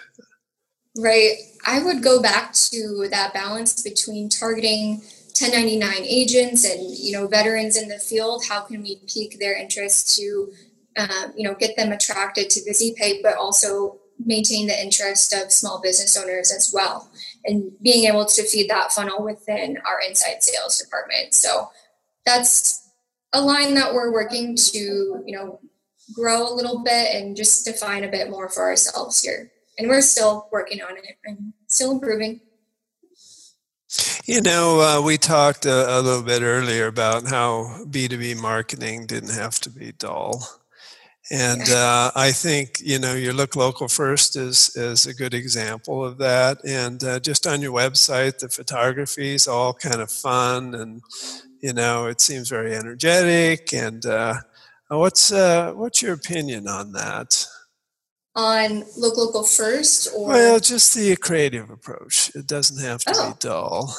Right. 0.97 1.37
I 1.65 1.81
would 1.81 2.03
go 2.03 2.21
back 2.21 2.53
to 2.53 3.07
that 3.09 3.33
balance 3.33 3.81
between 3.81 4.29
targeting 4.29 5.01
1099 5.39 5.91
agents 6.03 6.65
and 6.65 6.95
you 6.95 7.13
know 7.13 7.27
veterans 7.27 7.77
in 7.77 7.87
the 7.87 7.97
field. 7.97 8.43
How 8.47 8.61
can 8.61 8.81
we 8.81 9.01
pique 9.07 9.39
their 9.39 9.55
interest 9.55 10.15
to 10.17 10.51
uh, 10.97 11.27
you 11.35 11.47
know 11.47 11.55
get 11.55 11.77
them 11.77 11.93
attracted 11.93 12.49
to 12.51 12.61
VizyPay, 12.61 13.23
but 13.23 13.37
also 13.37 13.99
maintain 14.19 14.67
the 14.67 14.81
interest 14.81 15.33
of 15.33 15.51
small 15.51 15.81
business 15.81 16.15
owners 16.17 16.51
as 16.51 16.71
well 16.73 17.09
and 17.45 17.71
being 17.81 18.05
able 18.05 18.25
to 18.25 18.43
feed 18.43 18.69
that 18.69 18.91
funnel 18.91 19.23
within 19.23 19.77
our 19.85 19.99
inside 20.07 20.41
sales 20.41 20.77
department. 20.79 21.33
So 21.33 21.69
that's 22.25 22.89
a 23.33 23.41
line 23.41 23.73
that 23.73 23.93
we're 23.93 24.13
working 24.13 24.55
to 24.55 24.79
you 25.25 25.35
know 25.35 25.59
grow 26.13 26.47
a 26.47 26.53
little 26.53 26.83
bit 26.83 27.15
and 27.15 27.35
just 27.35 27.65
define 27.65 28.03
a 28.03 28.11
bit 28.11 28.29
more 28.29 28.49
for 28.49 28.63
ourselves 28.63 29.21
here. 29.21 29.51
And 29.77 29.87
we're 29.87 30.01
still 30.01 30.47
working 30.51 30.81
on 30.81 30.97
it 30.97 31.17
and 31.25 31.53
still 31.67 31.91
improving. 31.91 32.41
You 34.25 34.41
know, 34.41 34.79
uh, 34.79 35.01
we 35.01 35.17
talked 35.17 35.65
a, 35.65 35.99
a, 35.99 36.01
little 36.01 36.23
bit 36.23 36.41
earlier 36.41 36.87
about 36.87 37.27
how 37.27 37.83
B2B 37.85 38.39
marketing 38.41 39.05
didn't 39.05 39.33
have 39.33 39.59
to 39.61 39.69
be 39.69 39.91
dull. 39.91 40.43
And 41.33 41.67
uh, 41.67 42.11
I 42.15 42.31
think 42.31 42.79
you 42.79 42.99
know 42.99 43.15
your 43.15 43.33
look 43.33 43.55
local 43.55 43.87
first 43.87 44.35
is 44.35 44.75
is 44.75 45.07
a 45.07 45.15
good 45.15 45.33
example 45.33 46.05
of 46.05 46.19
that. 46.19 46.63
And 46.63 47.03
uh, 47.03 47.19
just 47.19 47.47
on 47.47 47.59
your 47.59 47.73
website, 47.73 48.37
the 48.37 48.49
photography 48.49 49.33
is 49.33 49.47
all 49.47 49.73
kind 49.73 49.99
of 49.99 50.11
fun, 50.11 50.75
and 50.75 51.01
you 51.59 51.73
know 51.73 52.05
it 52.05 52.21
seems 52.21 52.49
very 52.49 52.75
energetic. 52.75 53.73
And 53.73 54.05
uh, 54.05 54.35
what's 54.89 55.31
uh, 55.31 55.73
what's 55.73 56.03
your 56.03 56.13
opinion 56.13 56.67
on 56.67 56.91
that? 56.91 57.47
On 58.35 58.83
look 58.95 59.17
local 59.17 59.43
first, 59.43 60.09
or 60.15 60.27
well, 60.27 60.59
just 60.59 60.93
the 60.93 61.15
creative 61.15 61.71
approach. 61.71 62.29
It 62.35 62.45
doesn't 62.45 62.79
have 62.85 63.03
to 63.05 63.13
oh. 63.15 63.29
be 63.31 63.35
dull. 63.39 63.95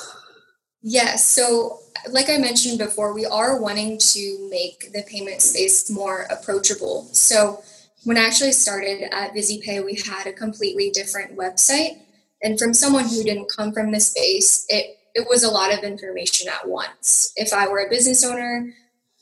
Yes. 0.82 1.26
So, 1.26 1.80
like 2.10 2.28
I 2.28 2.36
mentioned 2.38 2.78
before, 2.78 3.12
we 3.14 3.26
are 3.26 3.60
wanting 3.60 3.98
to 3.98 4.48
make 4.50 4.92
the 4.92 5.02
payment 5.02 5.42
space 5.42 5.90
more 5.90 6.26
approachable. 6.30 7.08
So, 7.12 7.62
when 8.04 8.18
I 8.18 8.24
actually 8.24 8.52
started 8.52 9.02
at 9.14 9.32
VizyPay, 9.32 9.82
we 9.84 9.94
had 9.94 10.26
a 10.26 10.32
completely 10.32 10.90
different 10.90 11.36
website. 11.36 12.00
And 12.42 12.58
from 12.58 12.74
someone 12.74 13.04
who 13.08 13.22
didn't 13.24 13.50
come 13.56 13.72
from 13.72 13.90
the 13.92 14.00
space, 14.00 14.66
it, 14.68 14.98
it 15.14 15.26
was 15.28 15.42
a 15.42 15.50
lot 15.50 15.72
of 15.72 15.84
information 15.84 16.48
at 16.50 16.68
once. 16.68 17.32
If 17.36 17.54
I 17.54 17.66
were 17.66 17.86
a 17.86 17.88
business 17.88 18.22
owner, 18.22 18.74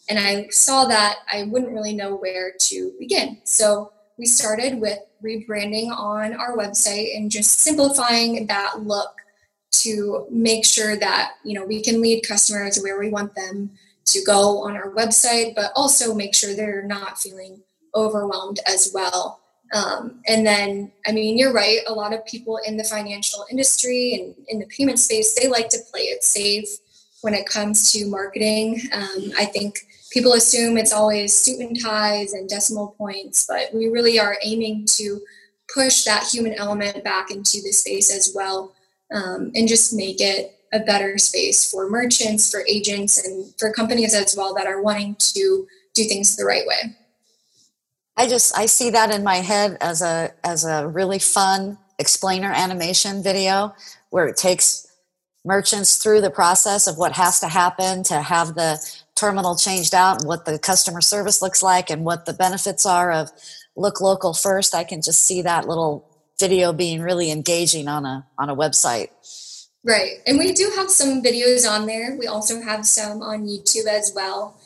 And 0.08 0.18
I 0.18 0.48
saw 0.48 0.86
that 0.86 1.18
I 1.32 1.44
wouldn't 1.44 1.72
really 1.72 1.94
know 1.94 2.16
where 2.16 2.52
to 2.58 2.92
begin. 2.98 3.38
So 3.44 3.92
we 4.18 4.26
started 4.26 4.80
with 4.80 4.98
rebranding 5.24 5.90
on 5.90 6.34
our 6.34 6.56
website 6.56 7.16
and 7.16 7.30
just 7.30 7.60
simplifying 7.60 8.46
that 8.48 8.82
look 8.82 9.21
to 9.72 10.26
make 10.30 10.64
sure 10.64 10.96
that 10.96 11.32
you 11.44 11.58
know 11.58 11.64
we 11.64 11.82
can 11.82 12.00
lead 12.00 12.22
customers 12.26 12.78
where 12.82 12.98
we 12.98 13.10
want 13.10 13.34
them 13.34 13.70
to 14.04 14.22
go 14.24 14.62
on 14.62 14.76
our 14.76 14.90
website 14.90 15.54
but 15.54 15.72
also 15.74 16.14
make 16.14 16.34
sure 16.34 16.54
they're 16.54 16.86
not 16.86 17.18
feeling 17.18 17.60
overwhelmed 17.94 18.60
as 18.66 18.90
well. 18.94 19.40
Um, 19.74 20.20
and 20.28 20.46
then 20.46 20.92
i 21.06 21.12
mean 21.12 21.38
you're 21.38 21.54
right 21.54 21.78
a 21.86 21.92
lot 21.94 22.12
of 22.12 22.26
people 22.26 22.58
in 22.68 22.76
the 22.76 22.84
financial 22.84 23.46
industry 23.50 24.12
and 24.14 24.34
in 24.48 24.58
the 24.58 24.66
payment 24.66 24.98
space 24.98 25.34
they 25.34 25.48
like 25.48 25.70
to 25.70 25.78
play 25.90 26.02
it 26.02 26.22
safe 26.22 26.68
when 27.22 27.32
it 27.32 27.46
comes 27.46 27.90
to 27.92 28.06
marketing. 28.06 28.82
Um, 28.92 29.32
i 29.38 29.46
think 29.46 29.78
people 30.12 30.34
assume 30.34 30.76
it's 30.76 30.92
always 30.92 31.34
suit 31.34 31.60
and 31.60 31.80
ties 31.80 32.34
and 32.34 32.50
decimal 32.50 32.88
points 32.98 33.46
but 33.48 33.72
we 33.72 33.88
really 33.88 34.18
are 34.20 34.36
aiming 34.42 34.84
to 34.98 35.22
push 35.72 36.04
that 36.04 36.24
human 36.24 36.52
element 36.52 37.02
back 37.02 37.30
into 37.30 37.62
the 37.62 37.72
space 37.72 38.14
as 38.14 38.32
well 38.34 38.74
um, 39.12 39.50
and 39.54 39.68
just 39.68 39.94
make 39.94 40.20
it 40.20 40.58
a 40.72 40.80
better 40.80 41.18
space 41.18 41.70
for 41.70 41.88
merchants, 41.88 42.50
for 42.50 42.64
agents, 42.66 43.24
and 43.24 43.52
for 43.58 43.72
companies 43.72 44.14
as 44.14 44.34
well 44.36 44.54
that 44.54 44.66
are 44.66 44.80
wanting 44.80 45.14
to 45.18 45.66
do 45.94 46.04
things 46.04 46.36
the 46.36 46.44
right 46.44 46.66
way. 46.66 46.96
I 48.16 48.26
just 48.26 48.56
I 48.56 48.66
see 48.66 48.90
that 48.90 49.10
in 49.10 49.22
my 49.22 49.36
head 49.36 49.78
as 49.80 50.02
a 50.02 50.32
as 50.44 50.64
a 50.64 50.86
really 50.86 51.18
fun 51.18 51.78
explainer 51.98 52.52
animation 52.52 53.22
video 53.22 53.74
where 54.10 54.26
it 54.26 54.36
takes 54.36 54.86
merchants 55.44 55.96
through 55.96 56.20
the 56.20 56.30
process 56.30 56.86
of 56.86 56.98
what 56.98 57.12
has 57.12 57.40
to 57.40 57.48
happen 57.48 58.02
to 58.04 58.22
have 58.22 58.54
the 58.54 58.78
terminal 59.14 59.56
changed 59.56 59.94
out 59.94 60.20
and 60.20 60.28
what 60.28 60.44
the 60.44 60.58
customer 60.58 61.00
service 61.00 61.42
looks 61.42 61.62
like 61.62 61.90
and 61.90 62.04
what 62.04 62.26
the 62.26 62.32
benefits 62.32 62.86
are 62.86 63.12
of 63.12 63.30
look 63.76 64.00
local 64.00 64.34
first. 64.34 64.74
I 64.74 64.84
can 64.84 65.00
just 65.00 65.24
see 65.24 65.42
that 65.42 65.66
little 65.66 66.08
video 66.42 66.72
being 66.72 67.00
really 67.00 67.30
engaging 67.30 67.86
on 67.86 68.04
a 68.04 68.26
on 68.36 68.50
a 68.50 68.56
website. 68.56 69.10
Right, 69.84 70.18
and 70.26 70.38
we 70.38 70.52
do 70.52 70.70
have 70.76 70.90
some 70.90 71.22
videos 71.22 71.68
on 71.68 71.86
there. 71.86 72.16
We 72.18 72.26
also 72.26 72.60
have 72.60 72.84
some 72.84 73.22
on 73.22 73.46
YouTube 73.46 73.86
as 73.86 74.12
well. 74.14 74.56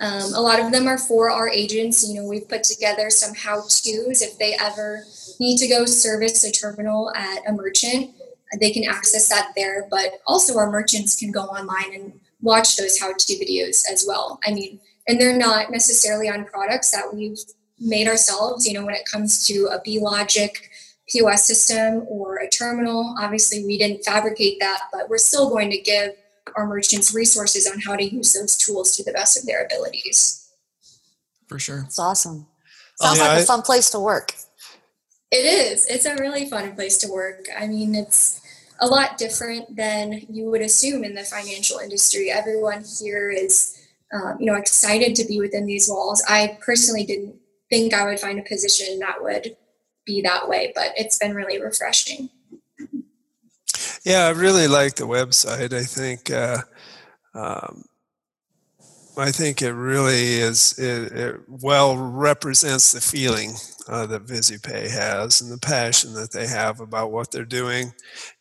Um, 0.00 0.34
a 0.34 0.40
lot 0.40 0.60
of 0.60 0.72
them 0.72 0.86
are 0.86 0.98
for 0.98 1.30
our 1.30 1.48
agents. 1.48 2.06
You 2.06 2.14
know, 2.16 2.28
we've 2.28 2.48
put 2.48 2.62
together 2.62 3.08
some 3.10 3.34
how 3.34 3.56
tos 3.62 4.22
if 4.22 4.38
they 4.38 4.54
ever 4.60 5.04
need 5.40 5.58
to 5.58 5.68
go 5.68 5.84
service 5.84 6.44
a 6.44 6.52
terminal 6.52 7.12
at 7.14 7.38
a 7.48 7.52
merchant. 7.52 8.14
They 8.60 8.70
can 8.70 8.84
access 8.84 9.28
that 9.28 9.52
there, 9.56 9.86
but 9.90 10.20
also 10.26 10.56
our 10.56 10.70
merchants 10.70 11.18
can 11.18 11.32
go 11.32 11.42
online 11.42 11.94
and 11.94 12.20
watch 12.40 12.76
those 12.76 12.98
how 12.98 13.12
to 13.12 13.34
videos 13.34 13.82
as 13.90 14.04
well. 14.06 14.38
I 14.46 14.52
mean, 14.52 14.80
and 15.08 15.20
they're 15.20 15.36
not 15.36 15.70
necessarily 15.70 16.28
on 16.28 16.44
products 16.44 16.90
that 16.92 17.12
we've 17.12 17.38
made 17.78 18.08
ourselves. 18.08 18.66
You 18.66 18.74
know, 18.74 18.84
when 18.86 18.94
it 18.94 19.08
comes 19.10 19.46
to 19.48 19.68
a 19.72 19.80
BeeLogic 19.80 20.52
POS 21.08 21.46
system 21.46 22.04
or 22.08 22.36
a 22.38 22.48
terminal. 22.48 23.14
Obviously, 23.18 23.64
we 23.64 23.78
didn't 23.78 24.04
fabricate 24.04 24.58
that, 24.60 24.80
but 24.92 25.08
we're 25.08 25.18
still 25.18 25.48
going 25.48 25.70
to 25.70 25.78
give 25.78 26.12
our 26.56 26.66
merchants 26.66 27.14
resources 27.14 27.68
on 27.70 27.80
how 27.80 27.96
to 27.96 28.04
use 28.04 28.32
those 28.32 28.56
tools 28.56 28.96
to 28.96 29.04
the 29.04 29.12
best 29.12 29.38
of 29.38 29.46
their 29.46 29.64
abilities. 29.64 30.50
For 31.48 31.58
sure. 31.58 31.84
It's 31.86 31.98
awesome. 31.98 32.46
Sounds 32.96 33.20
like 33.20 33.40
a 33.40 33.44
fun 33.44 33.62
place 33.62 33.90
to 33.90 34.00
work. 34.00 34.34
It 35.30 35.44
is. 35.44 35.86
It's 35.86 36.06
a 36.06 36.16
really 36.16 36.48
fun 36.48 36.74
place 36.74 36.98
to 36.98 37.12
work. 37.12 37.46
I 37.56 37.66
mean, 37.66 37.94
it's 37.94 38.40
a 38.80 38.86
lot 38.86 39.18
different 39.18 39.76
than 39.76 40.22
you 40.30 40.50
would 40.50 40.62
assume 40.62 41.04
in 41.04 41.14
the 41.14 41.24
financial 41.24 41.78
industry. 41.78 42.30
Everyone 42.30 42.84
here 43.00 43.30
is, 43.30 43.80
um, 44.12 44.36
you 44.38 44.46
know, 44.46 44.54
excited 44.54 45.14
to 45.16 45.24
be 45.24 45.40
within 45.40 45.66
these 45.66 45.88
walls. 45.88 46.22
I 46.28 46.58
personally 46.60 47.04
didn't 47.04 47.36
think 47.70 47.92
I 47.92 48.04
would 48.04 48.20
find 48.20 48.38
a 48.38 48.44
position 48.44 48.98
that 49.00 49.22
would 49.22 49.56
be 50.06 50.22
that 50.22 50.48
way, 50.48 50.72
but 50.74 50.92
it's 50.96 51.18
been 51.18 51.34
really 51.34 51.60
refreshing. 51.60 52.30
Yeah, 54.04 54.26
I 54.26 54.30
really 54.30 54.68
like 54.68 54.94
the 54.94 55.06
website. 55.06 55.72
I 55.72 55.82
think 55.82 56.30
uh, 56.30 56.62
um, 57.34 57.84
I 59.18 59.32
think 59.32 59.62
it 59.62 59.72
really 59.72 60.34
is 60.34 60.78
it, 60.78 61.12
it 61.12 61.40
well 61.48 61.96
represents 61.96 62.92
the 62.92 63.00
feeling 63.00 63.54
uh, 63.88 64.06
that 64.06 64.26
VizyPay 64.26 64.90
has 64.90 65.40
and 65.40 65.50
the 65.50 65.58
passion 65.58 66.12
that 66.14 66.32
they 66.32 66.46
have 66.46 66.80
about 66.80 67.12
what 67.12 67.30
they're 67.30 67.44
doing. 67.44 67.94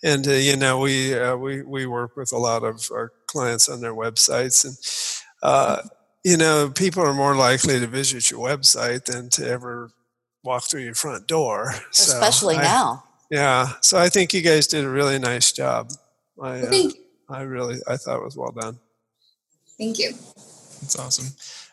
And 0.04 0.28
uh, 0.28 0.32
you 0.32 0.58
know, 0.58 0.80
we 0.80 1.18
uh, 1.18 1.36
we 1.36 1.64
we 1.64 1.86
work 1.86 2.18
with 2.18 2.32
a 2.34 2.38
lot 2.38 2.64
of 2.64 2.88
our 2.92 3.14
clients 3.28 3.70
on 3.70 3.82
their 3.82 3.96
websites, 3.96 4.66
and 4.66 4.78
uh, 5.42 5.82
you 6.24 6.38
know, 6.38 6.70
people 6.70 7.04
are 7.04 7.14
more 7.14 7.36
likely 7.36 7.80
to 7.80 7.88
visit 7.88 8.30
your 8.30 8.48
website 8.48 9.06
than 9.06 9.30
to 9.30 9.48
ever 9.48 9.92
walk 10.46 10.64
through 10.64 10.82
your 10.82 10.94
front 10.94 11.28
door. 11.28 11.74
Especially 11.92 12.56
so 12.56 12.62
now. 12.62 13.04
yeah. 13.30 13.70
So 13.82 13.98
I 13.98 14.10
think 14.10 14.34
you 14.34 14.42
guys 14.42 14.68
did 14.68 14.86
a 14.86 14.90
really 14.90 15.20
nice 15.20 15.52
job. 15.52 15.92
I, 16.42 16.62
uh, 16.62 16.70
Thank 16.70 16.96
I 17.28 17.42
really, 17.42 17.80
I 17.88 17.98
thought 17.98 18.18
it 18.18 18.24
was 18.24 18.38
well 18.38 18.52
done. 18.52 18.80
Thank 19.78 20.00
you. 20.00 20.12
That's 20.82 20.98
awesome. 20.98 21.28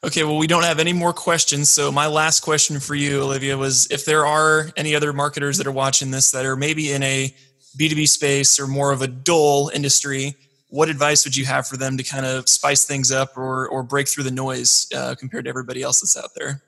Okay, 0.04 0.24
well, 0.24 0.38
we 0.38 0.46
don't 0.46 0.64
have 0.64 0.78
any 0.78 0.92
more 0.92 1.12
questions. 1.12 1.68
So, 1.68 1.92
my 1.92 2.06
last 2.06 2.40
question 2.40 2.80
for 2.80 2.94
you, 2.94 3.22
Olivia, 3.22 3.56
was 3.56 3.86
if 3.90 4.04
there 4.04 4.26
are 4.26 4.70
any 4.76 4.96
other 4.96 5.12
marketers 5.12 5.58
that 5.58 5.66
are 5.66 5.72
watching 5.72 6.10
this 6.10 6.30
that 6.32 6.44
are 6.44 6.56
maybe 6.56 6.92
in 6.92 7.02
a 7.02 7.34
B2B 7.76 8.08
space 8.08 8.58
or 8.58 8.66
more 8.66 8.92
of 8.92 9.02
a 9.02 9.06
dull 9.06 9.70
industry, 9.74 10.34
what 10.68 10.88
advice 10.88 11.24
would 11.24 11.36
you 11.36 11.44
have 11.44 11.66
for 11.66 11.76
them 11.76 11.96
to 11.98 12.02
kind 12.02 12.24
of 12.24 12.48
spice 12.48 12.84
things 12.84 13.12
up 13.12 13.36
or, 13.36 13.68
or 13.68 13.82
break 13.82 14.08
through 14.08 14.24
the 14.24 14.30
noise 14.30 14.88
uh, 14.94 15.14
compared 15.14 15.44
to 15.44 15.48
everybody 15.50 15.82
else 15.82 16.00
that's 16.00 16.16
out 16.16 16.30
there? 16.34 16.62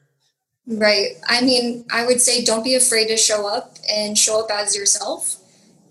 Right. 0.66 1.16
I 1.29 1.42
mean, 1.42 1.85
I 1.92 2.07
would 2.07 2.20
say 2.20 2.42
don't 2.42 2.64
be 2.64 2.74
afraid 2.74 3.09
to 3.09 3.16
show 3.16 3.46
up 3.46 3.77
and 3.90 4.16
show 4.16 4.42
up 4.42 4.50
as 4.50 4.74
yourself. 4.74 5.37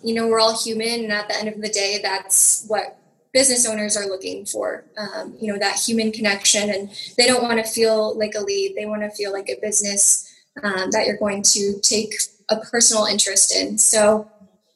You 0.04 0.16
know, 0.16 0.28
we're 0.28 0.40
all 0.40 0.58
human, 0.58 1.04
and 1.04 1.12
at 1.12 1.28
the 1.30 1.38
end 1.38 1.48
of 1.48 1.62
the 1.62 1.70
day, 1.70 2.00
that's 2.02 2.66
what 2.68 2.98
business 3.34 3.68
owners 3.68 3.96
are 3.96 4.08
looking 4.08 4.46
for. 4.46 4.86
Um, 4.98 5.36
you 5.40 5.52
know, 5.52 5.60
that 5.60 5.78
human 5.78 6.12
connection, 6.12 6.70
and 6.72 6.90
they 7.18 7.28
don't 7.28 7.44
want 7.44 7.64
to 7.64 7.72
feel 7.72 8.18
like 8.18 8.34
a 8.36 8.42
lead. 8.42 8.76
They 8.76 8.86
want 8.86 9.04
to 9.04 9.12
feel 9.12 9.32
like 9.32 9.50
a 9.50 9.60
business 9.62 10.28
um, 10.64 10.90
that 10.92 11.06
you're 11.06 11.18
going 11.18 11.44
to 11.44 11.80
take 11.82 12.14
a 12.50 12.58
personal 12.58 13.06
interest 13.06 13.56
in. 13.56 13.78
So, 13.78 14.30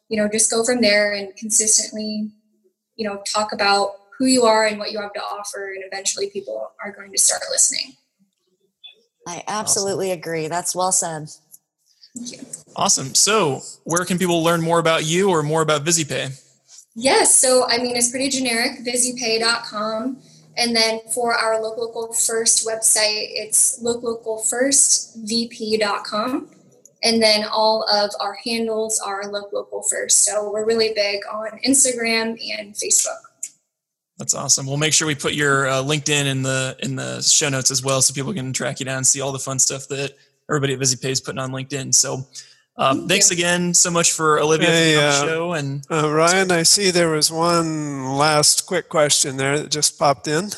you 0.09 0.17
know, 0.17 0.29
just 0.29 0.51
go 0.51 0.63
from 0.63 0.81
there 0.81 1.13
and 1.13 1.35
consistently, 1.35 2.31
you 2.95 3.07
know, 3.07 3.21
talk 3.31 3.51
about 3.51 3.91
who 4.17 4.25
you 4.25 4.43
are 4.43 4.65
and 4.65 4.79
what 4.79 4.91
you 4.91 4.99
have 4.99 5.13
to 5.13 5.21
offer, 5.21 5.73
and 5.73 5.83
eventually 5.91 6.29
people 6.29 6.71
are 6.83 6.91
going 6.91 7.11
to 7.11 7.17
start 7.17 7.41
listening. 7.51 7.95
I 9.27 9.43
absolutely 9.47 10.09
awesome. 10.11 10.19
agree. 10.19 10.47
That's 10.47 10.73
well 10.73 10.91
said. 10.91 11.29
Awesome. 12.75 13.13
So, 13.13 13.61
where 13.83 14.03
can 14.05 14.17
people 14.17 14.43
learn 14.43 14.61
more 14.61 14.79
about 14.79 15.05
you 15.05 15.29
or 15.29 15.43
more 15.43 15.61
about 15.61 15.83
VizyPay? 15.83 16.43
Yes. 16.95 17.35
So, 17.35 17.67
I 17.67 17.77
mean, 17.77 17.95
it's 17.95 18.09
pretty 18.09 18.29
generic 18.29 18.79
vizypay.com. 18.85 20.17
And 20.57 20.75
then 20.75 21.01
for 21.13 21.35
our 21.35 21.61
Look 21.61 21.77
Local 21.77 22.11
First 22.13 22.67
website, 22.67 23.27
it's 23.33 23.79
looklocalfirstvp.com. 23.83 26.49
And 27.03 27.21
then 27.21 27.45
all 27.51 27.87
of 27.93 28.09
our 28.19 28.35
handles 28.43 28.99
are 28.99 29.31
Look 29.31 29.53
Local 29.53 29.83
First. 29.83 30.25
So, 30.25 30.51
we're 30.51 30.65
really 30.65 30.93
big 30.95 31.21
on 31.31 31.59
Instagram 31.67 32.39
and 32.57 32.73
Facebook. 32.73 33.26
That's 34.17 34.33
awesome. 34.33 34.65
We'll 34.65 34.77
make 34.77 34.93
sure 34.93 35.07
we 35.07 35.15
put 35.15 35.33
your 35.33 35.67
uh, 35.67 35.83
LinkedIn 35.83 36.25
in 36.25 36.41
the 36.41 36.75
in 36.79 36.95
the 36.95 37.21
show 37.21 37.49
notes 37.49 37.69
as 37.69 37.83
well, 37.83 38.01
so 38.01 38.13
people 38.13 38.33
can 38.33 38.51
track 38.51 38.79
you 38.79 38.85
down 38.85 38.97
and 38.97 39.07
see 39.07 39.21
all 39.21 39.31
the 39.31 39.39
fun 39.39 39.59
stuff 39.59 39.87
that 39.89 40.13
everybody 40.49 40.73
at 40.73 40.79
VizyPay 40.79 41.09
is 41.09 41.21
putting 41.21 41.39
on 41.39 41.51
LinkedIn. 41.51 41.93
So, 41.93 42.25
um, 42.77 43.07
thanks 43.07 43.29
again 43.29 43.75
so 43.75 43.91
much 43.91 44.13
for 44.13 44.39
Olivia 44.39 44.69
hey, 44.69 44.95
for 44.95 45.01
the 45.01 45.07
uh, 45.07 45.25
show. 45.25 45.53
And 45.53 45.85
uh, 45.91 46.11
Ryan, 46.11 46.51
I 46.51 46.63
see 46.63 46.89
there 46.89 47.09
was 47.09 47.31
one 47.31 48.13
last 48.17 48.65
quick 48.65 48.89
question 48.89 49.37
there 49.37 49.59
that 49.59 49.69
just 49.69 49.99
popped 49.99 50.27
in. 50.27 50.49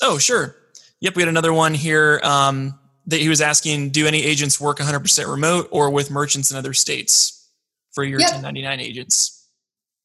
Oh, 0.00 0.16
sure. 0.16 0.56
Yep, 1.00 1.16
we 1.16 1.22
had 1.22 1.28
another 1.28 1.52
one 1.52 1.74
here 1.74 2.18
um, 2.24 2.78
that 3.08 3.20
he 3.20 3.28
was 3.28 3.42
asking: 3.42 3.90
Do 3.90 4.06
any 4.06 4.22
agents 4.22 4.58
work 4.58 4.78
100% 4.78 5.30
remote 5.30 5.68
or 5.70 5.90
with 5.90 6.10
merchants 6.10 6.50
in 6.50 6.56
other 6.56 6.72
states 6.72 7.46
for 7.92 8.04
your 8.04 8.20
yep. 8.20 8.30
1099 8.30 8.80
agents? 8.80 9.41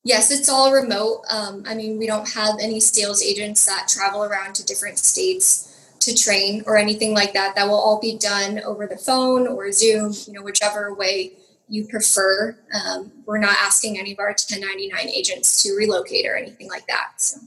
Yes, 0.08 0.32
it's 0.32 0.48
all 0.48 0.72
remote. 0.72 1.24
Um, 1.30 1.64
I 1.68 1.76
mean, 1.76 1.98
we 1.98 2.08
don't 2.08 2.30
have 2.30 2.56
any 2.62 2.80
sales 2.80 3.22
agents 3.22 3.66
that 3.66 3.90
travel 3.90 4.24
around 4.24 4.56
to 4.56 4.66
different 4.66 5.00
states 5.00 5.94
to 6.00 6.16
train 6.16 6.64
or 6.66 6.78
anything 6.78 7.14
like 7.14 7.34
that. 7.34 7.56
That 7.56 7.68
will 7.68 7.76
all 7.76 8.00
be 8.00 8.18
done 8.18 8.62
over 8.62 8.88
the 8.88 8.96
phone 8.96 9.48
or 9.48 9.70
Zoom, 9.74 10.14
you 10.26 10.32
know, 10.32 10.42
whichever 10.42 10.94
way 10.94 11.34
you 11.68 11.90
prefer. 11.90 12.58
Um, 12.74 13.12
we're 13.26 13.38
not 13.38 13.58
asking 13.60 14.00
any 14.00 14.14
of 14.14 14.20
our 14.20 14.28
1099 14.28 15.10
agents 15.10 15.62
to 15.64 15.76
relocate 15.76 16.26
or 16.26 16.38
anything 16.38 16.70
like 16.70 16.88
that. 16.88 17.12
So 17.18 17.42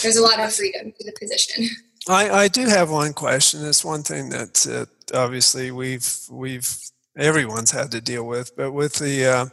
there's 0.00 0.16
a 0.16 0.22
lot 0.22 0.40
of 0.40 0.54
freedom 0.54 0.90
to 0.98 1.04
the 1.04 1.12
position. 1.20 1.68
I, 2.08 2.30
I 2.30 2.48
do 2.48 2.64
have 2.64 2.90
one 2.90 3.12
question. 3.12 3.62
It's 3.62 3.84
one 3.84 4.02
thing 4.02 4.30
that 4.30 4.66
uh, 4.66 4.86
obviously 5.14 5.70
we've 5.70 6.08
we've 6.30 6.78
everyone's 7.14 7.72
had 7.72 7.90
to 7.90 8.00
deal 8.00 8.26
with, 8.26 8.56
but 8.56 8.72
with 8.72 8.94
the 8.94 9.26
uh, 9.26 9.46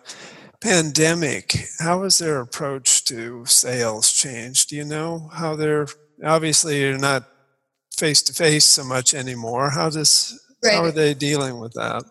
pandemic, 0.62 1.68
how 1.80 2.04
has 2.04 2.20
their 2.20 2.40
approach 2.40 3.04
to 3.06 3.46
sales 3.46 4.12
changed? 4.12 4.70
Do 4.70 4.76
you 4.76 4.86
know 4.86 5.30
how 5.34 5.56
they're 5.56 5.88
obviously 6.24 6.80
you're 6.82 6.98
not 6.98 7.28
face 7.98 8.22
to 8.24 8.34
face 8.34 8.66
so 8.66 8.84
much 8.84 9.14
anymore. 9.14 9.70
How 9.70 9.90
does 9.90 10.40
Right. 10.64 10.74
how 10.74 10.84
are 10.84 10.92
they 10.92 11.14
dealing 11.14 11.60
with 11.60 11.74
that? 11.74 12.04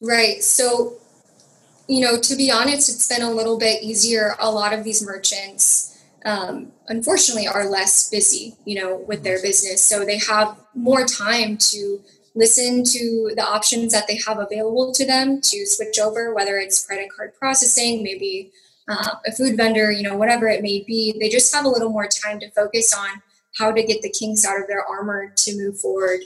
Right. 0.00 0.42
So, 0.44 0.96
you 1.86 2.00
know, 2.00 2.18
to 2.20 2.36
be 2.36 2.50
honest, 2.50 2.88
it's 2.88 3.08
been 3.08 3.22
a 3.22 3.30
little 3.30 3.58
bit 3.58 3.82
easier. 3.82 4.34
A 4.38 4.50
lot 4.50 4.72
of 4.72 4.84
these 4.84 5.02
merchants, 5.02 5.96
um, 6.24 6.72
unfortunately, 6.86 7.48
are 7.48 7.68
less 7.68 8.08
busy, 8.10 8.56
you 8.64 8.80
know, 8.80 8.96
with 9.08 9.22
their 9.22 9.40
business. 9.40 9.82
So 9.82 10.04
they 10.04 10.18
have 10.18 10.56
more 10.74 11.04
time 11.04 11.56
to 11.72 12.00
listen 12.38 12.84
to 12.84 13.32
the 13.34 13.42
options 13.42 13.92
that 13.92 14.06
they 14.06 14.18
have 14.26 14.38
available 14.38 14.92
to 14.92 15.04
them 15.04 15.40
to 15.40 15.66
switch 15.66 15.98
over, 15.98 16.32
whether 16.32 16.56
it's 16.58 16.86
credit 16.86 17.08
card 17.14 17.34
processing, 17.34 18.02
maybe 18.02 18.52
uh, 18.88 19.16
a 19.26 19.32
food 19.32 19.56
vendor, 19.56 19.90
you 19.90 20.04
know, 20.04 20.16
whatever 20.16 20.46
it 20.46 20.62
may 20.62 20.84
be. 20.86 21.14
They 21.18 21.28
just 21.28 21.52
have 21.54 21.64
a 21.64 21.68
little 21.68 21.90
more 21.90 22.06
time 22.06 22.38
to 22.40 22.50
focus 22.52 22.94
on 22.96 23.20
how 23.58 23.72
to 23.72 23.82
get 23.82 24.02
the 24.02 24.10
kinks 24.10 24.46
out 24.46 24.60
of 24.60 24.68
their 24.68 24.84
armor 24.84 25.32
to 25.34 25.56
move 25.56 25.80
forward 25.80 26.20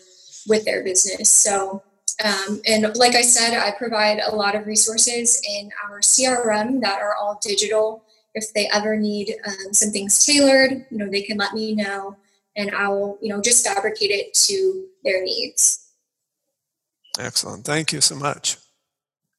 with 0.46 0.64
their 0.66 0.84
business. 0.84 1.30
So, 1.30 1.82
um, 2.22 2.60
and 2.66 2.94
like 2.96 3.14
I 3.14 3.22
said, 3.22 3.58
I 3.58 3.70
provide 3.72 4.20
a 4.20 4.36
lot 4.36 4.54
of 4.54 4.66
resources 4.66 5.40
in 5.48 5.70
our 5.88 6.00
CRM 6.00 6.82
that 6.82 7.00
are 7.00 7.16
all 7.16 7.40
digital. 7.40 8.04
If 8.34 8.52
they 8.52 8.68
ever 8.68 8.96
need 8.96 9.34
um, 9.46 9.72
some 9.72 9.90
things 9.90 10.24
tailored, 10.24 10.84
you 10.90 10.98
know, 10.98 11.08
they 11.08 11.22
can 11.22 11.38
let 11.38 11.54
me 11.54 11.74
know, 11.74 12.16
and 12.54 12.70
I 12.74 12.88
will, 12.88 13.18
you 13.22 13.30
know, 13.30 13.40
just 13.40 13.66
fabricate 13.66 14.10
it 14.10 14.34
to 14.34 14.86
their 15.04 15.22
needs. 15.22 15.81
Excellent. 17.18 17.64
Thank 17.64 17.92
you 17.92 18.00
so 18.00 18.14
much. 18.14 18.56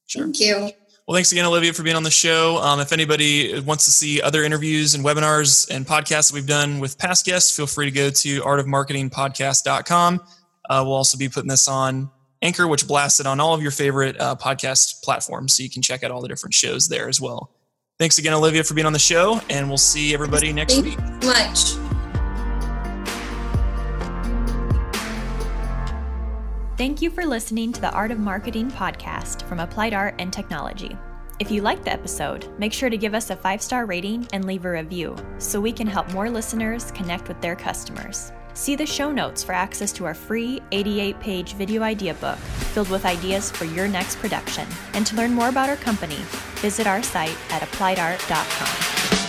Sure. 0.06 0.24
Thank 0.24 0.40
you. 0.40 0.70
Well, 1.06 1.14
thanks 1.14 1.32
again, 1.32 1.44
Olivia, 1.44 1.72
for 1.74 1.82
being 1.82 1.96
on 1.96 2.02
the 2.02 2.10
show. 2.10 2.56
Um, 2.58 2.80
if 2.80 2.90
anybody 2.90 3.60
wants 3.60 3.84
to 3.84 3.90
see 3.90 4.22
other 4.22 4.42
interviews 4.42 4.94
and 4.94 5.04
webinars 5.04 5.68
and 5.68 5.86
podcasts 5.86 6.30
that 6.30 6.34
we've 6.34 6.46
done 6.46 6.80
with 6.80 6.98
past 6.98 7.26
guests, 7.26 7.54
feel 7.54 7.66
free 7.66 7.86
to 7.86 7.90
go 7.90 8.08
to 8.08 8.40
artofmarketingpodcast.com. 8.40 10.20
Uh, 10.70 10.82
we'll 10.86 10.94
also 10.94 11.18
be 11.18 11.28
putting 11.28 11.48
this 11.48 11.68
on 11.68 12.10
Anchor, 12.40 12.66
which 12.66 12.86
blasts 12.88 13.20
it 13.20 13.26
on 13.26 13.38
all 13.38 13.52
of 13.52 13.60
your 13.60 13.70
favorite 13.70 14.18
uh, 14.18 14.34
podcast 14.36 15.02
platforms. 15.02 15.54
So 15.54 15.62
you 15.62 15.68
can 15.68 15.82
check 15.82 16.04
out 16.04 16.10
all 16.10 16.22
the 16.22 16.28
different 16.28 16.54
shows 16.54 16.88
there 16.88 17.08
as 17.08 17.20
well. 17.20 17.50
Thanks 17.98 18.18
again, 18.18 18.32
Olivia, 18.32 18.64
for 18.64 18.74
being 18.74 18.86
on 18.86 18.92
the 18.92 18.98
show, 18.98 19.40
and 19.50 19.68
we'll 19.68 19.76
see 19.76 20.14
everybody 20.14 20.52
next 20.52 20.74
Thank 20.74 20.86
week. 20.86 20.98
so 21.22 21.28
much. 21.28 21.93
Thank 26.76 27.00
you 27.00 27.08
for 27.08 27.24
listening 27.24 27.72
to 27.72 27.80
the 27.80 27.92
Art 27.92 28.10
of 28.10 28.18
Marketing 28.18 28.68
podcast 28.68 29.42
from 29.42 29.60
Applied 29.60 29.94
Art 29.94 30.16
and 30.18 30.32
Technology. 30.32 30.96
If 31.38 31.48
you 31.52 31.62
liked 31.62 31.84
the 31.84 31.92
episode, 31.92 32.48
make 32.58 32.72
sure 32.72 32.90
to 32.90 32.96
give 32.96 33.14
us 33.14 33.30
a 33.30 33.36
five 33.36 33.62
star 33.62 33.86
rating 33.86 34.26
and 34.32 34.44
leave 34.44 34.64
a 34.64 34.70
review 34.72 35.14
so 35.38 35.60
we 35.60 35.70
can 35.70 35.86
help 35.86 36.12
more 36.12 36.28
listeners 36.28 36.90
connect 36.90 37.28
with 37.28 37.40
their 37.40 37.54
customers. 37.54 38.32
See 38.54 38.74
the 38.74 38.86
show 38.86 39.12
notes 39.12 39.44
for 39.44 39.52
access 39.52 39.92
to 39.92 40.04
our 40.04 40.14
free 40.14 40.60
88 40.72 41.20
page 41.20 41.52
video 41.52 41.82
idea 41.82 42.14
book 42.14 42.38
filled 42.38 42.90
with 42.90 43.06
ideas 43.06 43.52
for 43.52 43.66
your 43.66 43.86
next 43.86 44.18
production. 44.18 44.66
And 44.94 45.06
to 45.06 45.14
learn 45.14 45.32
more 45.32 45.50
about 45.50 45.68
our 45.68 45.76
company, 45.76 46.18
visit 46.56 46.88
our 46.88 47.04
site 47.04 47.36
at 47.50 47.62
appliedart.com. 47.62 49.23